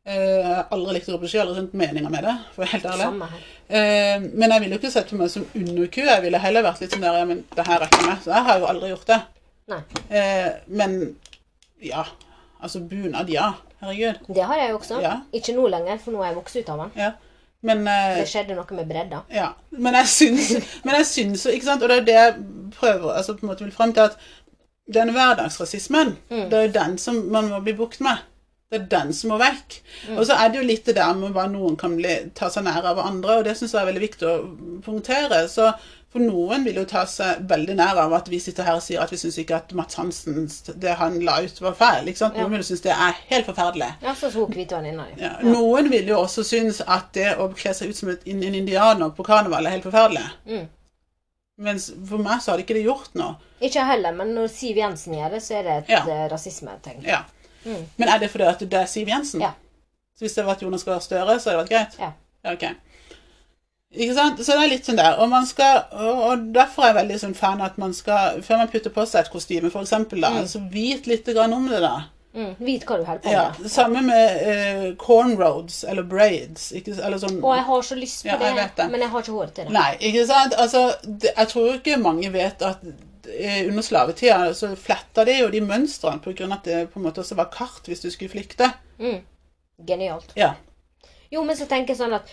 [0.05, 2.35] Eh, Jeg har aldri likt å gå på ski, aldri skjønt meninga med det.
[2.55, 3.29] for å være helt ærlig.
[3.69, 6.01] Eh, men jeg ville jo ikke sett på meg som underku.
[6.05, 8.17] Jeg ville heller vært litt sånn der ja, men det her er ikke meg.
[8.23, 9.21] Så jeg har jo aldri gjort det.
[10.09, 11.15] Eh, men
[11.81, 12.05] ja.
[12.63, 13.53] Altså bunad, ja.
[13.81, 14.19] Herregud.
[14.33, 14.99] Det har jeg jo også.
[15.03, 15.15] Ja.
[15.37, 16.91] Ikke nå lenger, for nå er jeg vokst ut av den.
[16.97, 17.11] Ja.
[17.67, 19.23] Men eh, Det skjedde noe med bredda.
[19.33, 20.51] Ja, men jeg syns,
[20.85, 22.35] men jeg syns jo, ikke sant, og det er det jeg
[22.77, 24.17] prøver, altså på en måte vil frem til at
[24.93, 26.49] den hverdagsrasismen, Mm.
[26.49, 28.17] det er jo den som man må bli bukt med.
[28.71, 29.77] Det er den som må vekk.
[30.09, 30.17] Mm.
[30.19, 32.65] Og så er det jo litt det der med hva noen kan bli, ta seg
[32.67, 34.33] nær av andre, og det syns jeg er veldig viktig å
[34.83, 35.45] punktere.
[35.51, 35.69] Så
[36.09, 39.01] for noen vil jo ta seg veldig nær av at vi sitter her og sier
[39.03, 40.47] at vi syns ikke at Mats Hansen,
[40.79, 42.07] det han la ut, var feil.
[42.07, 42.37] ikke sant?
[42.39, 43.89] Noen vil jo synes det er helt forferdelig.
[44.01, 45.21] Ja, så hun hvite venninna di.
[45.21, 49.11] Ja, Noen vil jo også synes at det å kle seg ut som en indianer
[49.17, 50.23] på karneval er helt forferdelig.
[50.47, 50.65] Mm.
[51.67, 53.35] Mens for meg så hadde ikke det gjort noe.
[53.65, 56.01] Ikke heller, men når Siv Jensen gjør det, så er det et Ja.
[56.07, 57.03] eh, rasismetegn.
[57.03, 57.23] Ja.
[57.65, 57.83] Mm.
[57.97, 59.41] Men er det fordi at det er Siv Jensen?
[59.41, 59.51] Ja.
[60.15, 61.99] Så hvis det hadde vært Jonas Gahr Støre, så hadde det vært greit?
[61.99, 62.11] Ja.
[62.45, 62.63] Ja, ok.
[63.95, 64.41] Ikke sant?
[64.43, 65.15] Så det er litt sånn der.
[65.21, 68.71] Og, man skal, og, derfor er jeg veldig sånn fan at man skal, før man
[68.71, 71.95] putter på seg et kostyme, eksempel, da, så vit litt grann om det, da.
[72.37, 72.51] Mm.
[72.61, 73.63] Vit hva du holder på Ja, med.
[73.65, 76.69] det samme med uh, cornroads eller braids.
[76.75, 78.87] Ikke, eller sånn Og jeg har så lyst på Ja, det, det.
[78.91, 79.73] men jeg har ikke hår til det.
[79.73, 80.57] Nei, ikke sant?
[80.59, 85.49] Altså, det, jeg tror ikke mange vet at eh, under slavetida så fletta de jo
[85.53, 88.69] de mønstrene av at det på en måte også var kart hvis du skulle flykte.
[89.01, 89.23] Mm.
[89.87, 90.35] Genialt.
[90.37, 90.53] Ja.
[91.33, 92.29] Jo, men så tenker jeg sånn at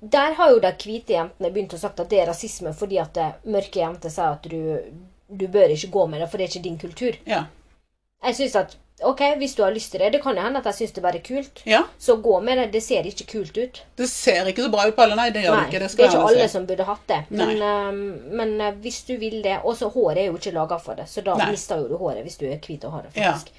[0.00, 3.14] Der har jo de hvite jentene begynt å sagt at det er rasisme fordi at
[3.16, 4.78] det, mørke jenter sier at du,
[5.28, 7.20] du bør ikke gå med det, for det er ikke din kultur.
[7.28, 7.44] Ja.
[8.24, 10.68] Jeg synes at ok, hvis du har lyst til det Det kan jo hende at
[10.70, 11.62] jeg syns det bare er kult.
[11.68, 11.82] ja.
[11.98, 12.66] Så gå med det.
[12.72, 13.82] Det ser ikke kult ut.
[13.96, 15.30] Det ser ikke så bra ut på alle, nei.
[15.34, 15.80] Det gjør Nei, det ikke.
[15.82, 16.52] Det det er ikke alle si.
[16.52, 17.18] som burde hatt det.
[17.28, 20.78] Men, uh, men uh, hvis du vil det Og så håret er jo ikke laga
[20.78, 21.50] for det, så da Nei.
[21.56, 23.12] mister jo du håret hvis du er hvit og har det.
[23.16, 23.32] Ja.
[23.32, 23.52] faktisk.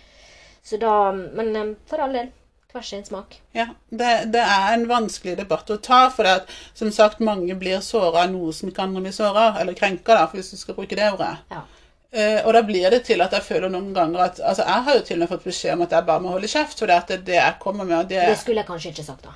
[0.63, 2.31] Så da Men um, for all del.
[2.75, 3.37] Hver sin smak.
[3.55, 7.55] Ja, det, det er en vanskelig debatt å ta, for det at, som sagt, mange
[7.55, 10.75] blir såra av noe som ikke andre blir såra eller krenka, da, hvis du skal
[10.75, 11.31] bruke det ordet.
[11.53, 11.63] Ja.
[12.15, 14.95] Uh, og da blir det til at jeg føler noen ganger at Altså, jeg har
[14.95, 16.99] jo til og med fått beskjed om at jeg bare må holde kjeft, for det
[16.99, 19.33] at det, det jeg kommer med, det Det skulle jeg kanskje ikke sagt, da.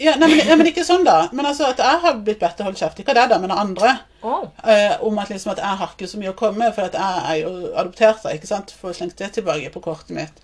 [0.00, 1.18] Ja, nei, men, nei, men ikke sånn, da.
[1.32, 3.52] Men altså, at jeg har blitt bedt til å holde kjeft, ikke det, da, men
[3.52, 3.98] av andre.
[4.20, 4.46] Oh.
[4.64, 6.96] Eh, om at liksom at jeg har ikke så mye å komme med, for at
[6.96, 8.72] jeg er jo adoptert, ikke sant.
[8.80, 10.40] Får slengt det tilbake på kortet mitt.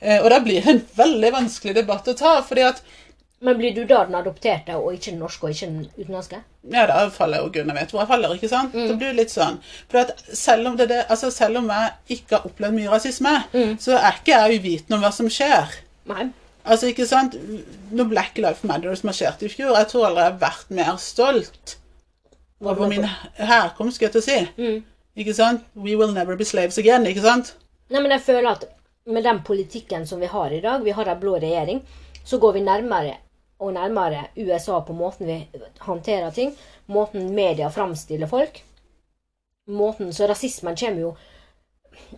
[0.00, 2.82] Eh, og da blir det en veldig vanskelig debatt å ta, fordi at
[3.40, 6.42] Men blir du da den adopterte, og ikke den norske og ikke den utenlandske?
[6.68, 8.74] Ja, da faller jo Gunnar vet hvor jeg faller, ikke sant?
[8.76, 9.56] Det blir litt sånn.
[9.88, 13.32] For at selv om, det, det, altså selv om jeg ikke har opplevd mye rasisme,
[13.80, 15.72] så er ikke jeg uvitende om hva som skjer.
[16.12, 16.26] Nei.
[16.64, 17.38] Altså, ikke sant?
[17.90, 21.76] Når Black Life Matters marsjerte i fjor, jeg tror aldri jeg har vært mer stolt
[22.60, 23.06] over min
[23.38, 24.38] herkomst, skal jeg til å si.
[24.60, 24.82] Mm.
[25.24, 25.64] Ikke sant?
[25.74, 27.54] We will never be slaves again, ikke sant?
[27.88, 28.68] Nei, men jeg føler at
[29.06, 31.82] med den politikken som vi har i dag, vi har en blå regjering,
[32.24, 33.16] så går vi nærmere
[33.60, 35.38] og nærmere USA på måten vi
[35.84, 36.54] håndterer ting,
[36.86, 38.62] måten media framstiller folk.
[39.66, 41.16] Måten, Så rasismen kommer jo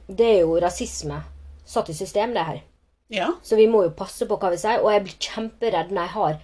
[0.07, 1.23] Det er jo rasisme
[1.65, 2.63] satt i system, det her.
[3.09, 3.33] Ja.
[3.43, 4.83] Så vi må jo passe på hva vi sier.
[4.83, 6.37] Og jeg blir kjemperedd når jeg har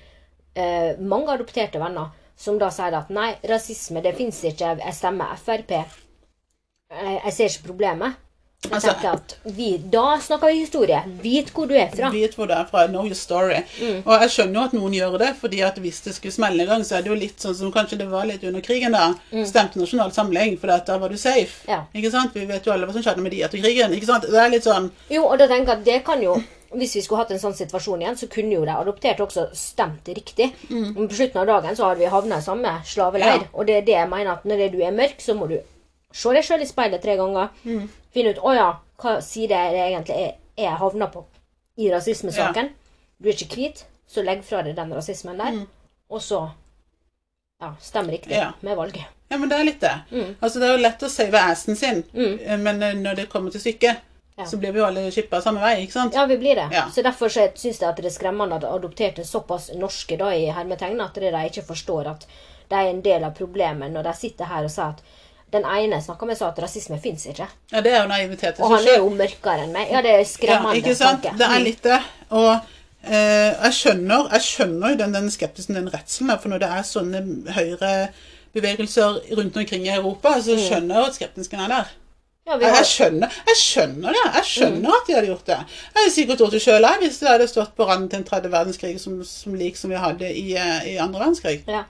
[0.55, 4.77] eh, mange adopterte venner som da sier at nei, rasisme, det fins ikke.
[4.81, 5.75] Jeg stemmer Frp.
[5.75, 8.28] Jeg, jeg ser ikke problemet.
[8.65, 11.03] Jeg Altså- at vi, Da snakker vi historie.
[11.23, 12.11] Vit hvor du er fra.
[12.11, 12.87] Vit hvor du er fra.
[12.89, 13.63] Know your story.
[14.05, 16.67] Og jeg skjønner jo at noen gjør det, fordi at hvis det skulle smelle i
[16.67, 19.15] gang, så er det jo litt sånn som kanskje det var litt under krigen da.
[19.45, 21.69] Stemte Nasjonal Samling, for da var du safe.
[21.69, 21.85] Ja.
[21.95, 22.35] Ikke sant?
[22.35, 23.93] Vi vet jo alle hva som skjedde med de etter krigen.
[23.95, 24.23] Ikke sant?
[24.27, 26.43] Det er litt sånn Jo, og da tenker jeg at det kan jo
[26.77, 30.05] Hvis vi skulle hatt en sånn situasjon igjen, så kunne jo de adopterte også stemt
[30.05, 30.53] riktig.
[30.69, 33.41] Men på slutten av dagen så hadde vi havna i samme slaveleir.
[33.41, 33.47] Ja.
[33.55, 35.57] Og det er det jeg mener at når du er mørk, så må du
[36.19, 37.49] se deg sjøl i speilet tre ganger.
[38.15, 41.21] Finne ut å ja, hva side er det egentlig er er jeg havna på
[41.79, 42.73] i rasismesaken.
[43.23, 45.61] Du er ikke hvit, så legg fra deg den rasismen der.
[46.11, 46.49] Og så
[47.61, 48.53] Ja, stemmer riktig Ja.
[48.61, 49.05] med valget.
[49.31, 49.95] Ja, men det er litt det.
[50.13, 50.37] Mm.
[50.41, 53.51] Altså, det er jo lett å save assen sin, eh, men eh, når det kommer
[53.51, 53.97] til stykket,
[54.39, 54.45] Ja.
[54.45, 56.15] så blir vi jo alle skippa samme vei, ikke sant?
[56.15, 56.69] Ja, vi blir det.
[56.73, 56.85] Ja.
[56.89, 61.01] Så derfor syns jeg at det er skremmende at adopterte såpass norske da i hermetegn
[61.01, 62.27] at de ikke forstår at
[62.71, 65.03] de er en del av problemet når de sitter her og sier at
[65.53, 67.47] den ene snakka med sa at rasisme fins ikke.
[67.73, 69.89] Ja, det er jo naivitet Og han er jo mørkere enn meg.
[69.93, 71.23] Ja, det er skremmende Ja, ikke sant?
[71.25, 71.39] tanke.
[71.39, 72.01] Det er litt det.
[72.31, 72.51] Og
[73.05, 76.83] eh, jeg skjønner jeg skjønner jo den, den skeptisen, den redselen, for når det er
[76.91, 77.23] sånne
[77.57, 80.63] høyrebevegelser rundt omkring i Europa, så Mm.
[80.67, 81.89] skjønner jeg at skeptisken er der.
[82.49, 84.23] Ja, har, jeg, skjønner, jeg skjønner det.
[84.35, 85.57] Jeg skjønner at de hadde gjort det.
[85.69, 88.49] Jeg hadde sikkert gjort det sjøl hvis det hadde stått på randen til en tredje
[88.53, 91.63] verdenskrig som, som lik som vi hadde i, eh, i andre verdenskrig.
[91.69, 91.85] ja.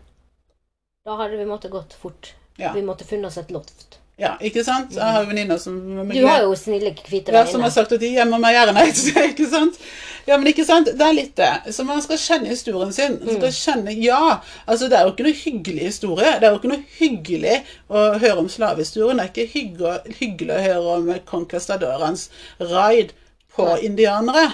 [1.06, 2.32] Da hadde vi måttet gått fort.
[2.58, 2.74] Ja.
[2.74, 3.98] Vi måtte funnet oss et loft.
[4.18, 4.96] Ja, ikke sant?
[4.96, 5.76] Jeg har jo venninner som
[6.10, 8.82] Du har jo snille, hvite Ja, som har sagt at de gjemmer meg gjerne.
[9.30, 9.78] ikke sant?
[10.26, 10.90] Ja, men ikke sant?
[10.98, 11.52] Det er litt det.
[11.72, 13.14] Så man skal kjenne historien sin.
[13.22, 16.34] Man skal kjenne, ja, altså Det er jo ikke noe hyggelig historie.
[16.34, 17.54] Det er jo ikke noe hyggelig
[17.86, 19.22] å høre om slavehistorien.
[19.22, 22.26] Det er ikke hygge, hyggelig å høre om conquistadorens
[22.74, 23.14] raid
[23.54, 24.48] på indianere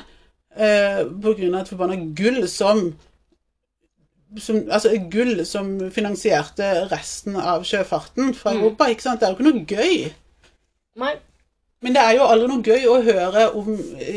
[0.56, 2.90] eh, på grunn av et forbanna gull som
[4.40, 8.88] som, altså gull som finansierte resten av sjøfarten fra Europa.
[8.90, 9.20] ikke sant?
[9.20, 10.12] Det er jo ikke noe gøy.
[11.02, 11.14] Nei.
[11.84, 13.66] Men det er jo aldri noe gøy å høre om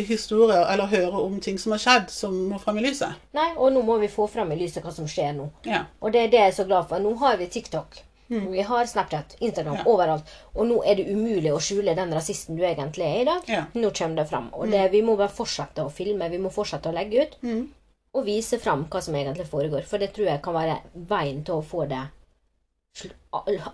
[0.07, 3.17] historier eller høre om ting som har skjedd, som må fram i lyset.
[3.35, 5.49] Nei, og nå må vi få fram i lyset hva som skjer nå.
[5.67, 5.81] Ja.
[5.99, 7.03] Og det er det jeg er så glad for.
[7.03, 8.03] Nå har vi TikTok.
[8.29, 9.79] Vi har Snapchat, Instagram, Mm.
[9.79, 9.83] Ja.
[9.87, 10.23] overalt.
[10.55, 13.43] Og nå er det umulig å skjule den rasisten du egentlig er i dag.
[13.47, 13.61] Ja.
[13.73, 13.81] Mm.
[13.81, 14.49] Nå kommer det fram.
[14.53, 17.37] Og det, vi må bare fortsette å filme, vi må fortsette å legge ut.
[17.41, 17.69] Mm.
[18.17, 19.85] Og vise fram hva som egentlig foregår.
[19.85, 20.77] For det tror jeg kan være
[21.09, 22.03] veien til å få det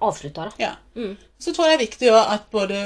[0.03, 0.49] avslutta.
[0.59, 0.73] ja.
[0.95, 1.15] Mm.
[1.39, 2.79] Så tror jeg det er viktig at både,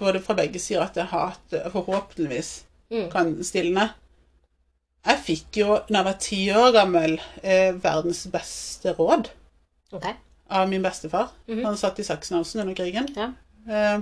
[0.00, 3.10] både fra begge sider at jeg hatet forhåpentligvis Mm.
[3.10, 3.88] kan stilne.
[5.06, 9.28] Jeg fikk jo, da jeg var ti år gammel, eh, verdens beste råd
[9.92, 10.14] okay.
[10.50, 11.30] av min bestefar.
[11.48, 11.64] Mhm.
[11.64, 13.08] Han satt i Sachsenhausen under krigen.
[13.16, 13.32] Ja.
[13.68, 14.00] Eh, eh,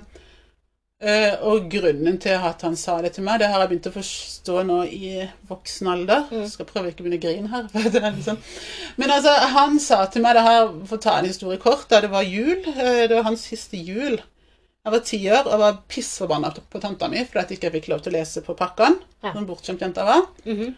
[1.45, 4.61] og grunnen til at han sa det til meg, det har jeg begynt å forstå
[4.69, 5.11] nå i
[5.51, 6.29] voksen alder.
[6.31, 6.45] Mm.
[6.45, 7.67] Jeg skal prøve ikke å begynne å grine her.
[7.73, 8.39] for det er liksom.
[9.01, 12.01] Men altså, han sa til meg, det her, for å ta en historie kort, da
[12.05, 14.21] det var jul, eh, det var hans siste jul.
[14.85, 17.87] Jeg var ti år og var pissforbanna på tanta mi fordi at jeg ikke fikk
[17.89, 19.01] lov til å lese på pakkene.
[19.25, 19.33] Ja.
[19.33, 20.27] Som bortskjemt jenta var.
[20.45, 20.53] var.
[20.53, 20.75] -hmm.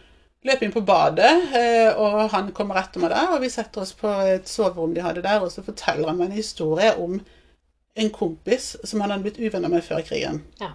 [0.47, 3.93] Løp inn på badet, eh, og han kommer etter meg der, og vi setter oss
[3.97, 7.17] på et soverom de hadde der, og så forteller han meg en historie om
[7.97, 10.43] en kompis som han hadde blitt uvenner med før krigen.
[10.61, 10.71] Ja.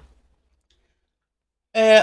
[1.77, 2.03] Eh,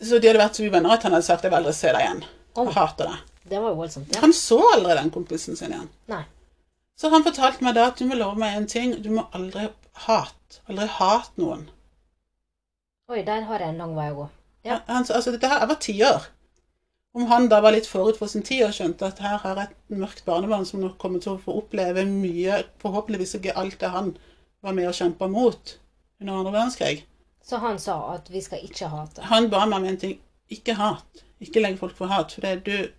[0.00, 2.04] så de hadde vært så uvenner at han hadde sagt 'jeg vil aldri se deg
[2.04, 2.24] igjen'.
[2.54, 2.64] Oh.
[2.66, 3.18] Jeg hater deg.
[3.50, 4.14] Det var jo voldsomt.
[4.14, 4.20] Ja.
[4.20, 5.88] Han så aldri den kompisen sin igjen.
[6.08, 6.24] Nei.
[6.96, 9.68] Så han fortalte meg da at du må love meg en ting, du må aldri
[10.06, 11.70] hate, aldri hate noen.
[13.10, 14.28] Oi, der har jeg en lang vei å gå.
[14.68, 14.82] Ja.
[14.86, 16.28] Han, altså, dette her, jeg var ti år.
[17.16, 19.72] Om han da var litt forut for sin tid og skjønte at her har et
[19.90, 24.12] mørkt barnebarn som nok kommer til å få oppleve mye, forhåpentligvis ikke alt det han
[24.62, 25.76] var med og kjempa mot
[26.20, 27.04] under andre verdenskrig.
[27.44, 29.22] Så han sa at vi skal ikke hate.
[29.30, 30.18] Han ba meg om en ting.
[30.52, 31.22] Ikke hat.
[31.40, 32.32] Ikke legg folk for hat.
[32.36, 32.90] For det er du,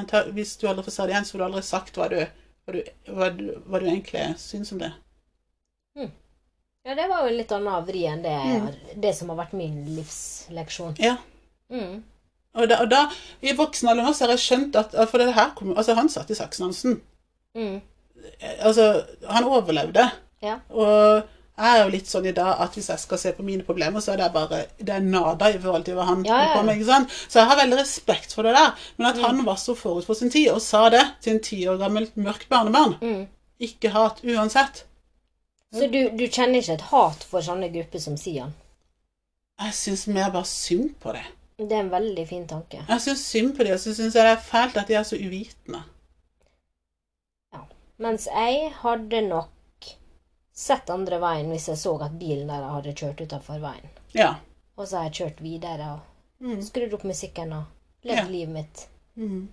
[0.00, 2.18] antar- hvis du aldri får se det igjen, så får du aldri sagt hva du,
[2.64, 2.80] hva du,
[3.12, 4.92] hva du, hva du egentlig syns om det.
[6.84, 8.70] Ja, det var jo en litt annen vri enn det, Mm.
[9.04, 10.96] det som har vært min livsleksjon.
[10.98, 11.16] Ja.
[11.70, 12.00] Mm.
[12.58, 13.04] Og da, og da
[13.40, 16.08] i voksen alder nå, så har jeg skjønt at For det her kom, altså han
[16.10, 17.00] satt i Saksenhansen.
[17.54, 17.80] Mm.
[18.60, 20.08] Altså, han overlevde.
[20.42, 20.58] Ja.
[20.70, 21.22] Og
[21.58, 24.00] jeg er jo litt sånn i dag at hvis jeg skal se på mine problemer,
[24.02, 26.62] så er det bare det er nada i forhold til hva han Ja, ja, ja.
[26.66, 26.78] med.
[26.80, 27.10] ikke sant?
[27.28, 28.72] Så jeg har veldig respekt for det der.
[28.96, 31.60] Men at han var så forut for sin tid og sa det til en ti
[31.68, 33.28] år gammelt mørkt barnebarn Mm.
[33.62, 34.84] Ikke hat uansett.
[35.72, 38.50] Så du, du kjenner ikke et hat for sånne grupper som Sian?
[39.62, 41.22] Jeg syns mer bare synd på det.
[41.62, 42.80] Det er en veldig fin tanke.
[42.88, 45.06] Jeg syns synd på det, og så syns jeg det er fælt at de er
[45.06, 45.84] så uvitende.
[48.02, 49.51] Mens jeg hadde nok
[50.54, 53.88] sett andre veien hvis jeg så at bilen der hadde kjørt utafor veien.
[54.14, 54.34] Ja.
[54.76, 56.00] Og så har jeg kjørt videre og
[56.42, 56.62] Mm.
[56.62, 57.64] skrudd opp musikken og
[58.04, 58.24] levd Ja.
[58.28, 58.88] livet mitt.
[59.16, 59.48] Mm.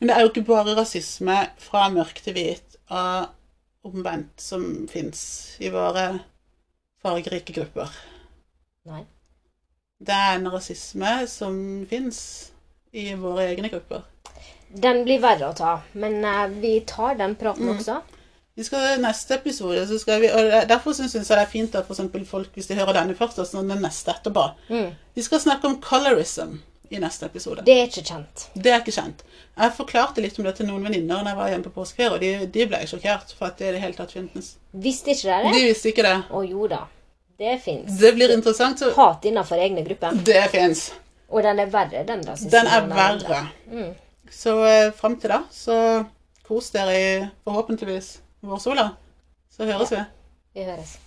[0.00, 3.28] Men det er jo ikke bare rasisme fra mørk til hvit og
[3.84, 6.20] omvendt som fins i våre
[7.02, 7.90] fargerike grupper.
[8.86, 9.04] Nei.
[10.00, 12.50] Det er en rasisme som fins
[12.92, 14.02] i våre egne grupper.
[14.74, 17.76] Den blir verre å ta, men eh, vi tar den praten Mm.
[17.78, 18.02] også.
[18.60, 21.86] Vi skal Neste episode så skal vi og Derfor syns jeg det er fint at
[21.88, 24.90] for folk, hvis de hører denne først, og så den neste etterpå Mm.
[25.14, 26.58] Vi skal snakke om colorism
[26.90, 27.64] i neste episode.
[27.64, 28.44] Det er ikke kjent.
[28.54, 29.24] Det er ikke kjent.
[29.56, 32.20] Jeg forklarte litt om det til noen venninner da jeg var hjemme på påskeferie, og
[32.20, 34.54] de, de ble sjokkert for at det i det hele tatt finnes.
[34.72, 36.14] Visste ikke dere De visste ikke det.
[36.28, 36.84] Å jo da.
[37.40, 37.98] Det fins.
[38.04, 38.78] Det blir interessant.
[38.78, 40.20] Så Hat innenfor egne grupper.
[40.32, 40.90] det fins.
[41.30, 42.36] Og den er verre, den da.
[42.36, 43.28] Den er enn andre.
[43.28, 43.44] verre.
[43.72, 43.92] Mm.
[44.30, 45.76] Så eh, fram til da så
[46.44, 47.14] kos dere i
[47.46, 48.88] forhåpentligvis vårsola.
[49.50, 50.02] Så høres vi.
[50.54, 50.98] Vi høres.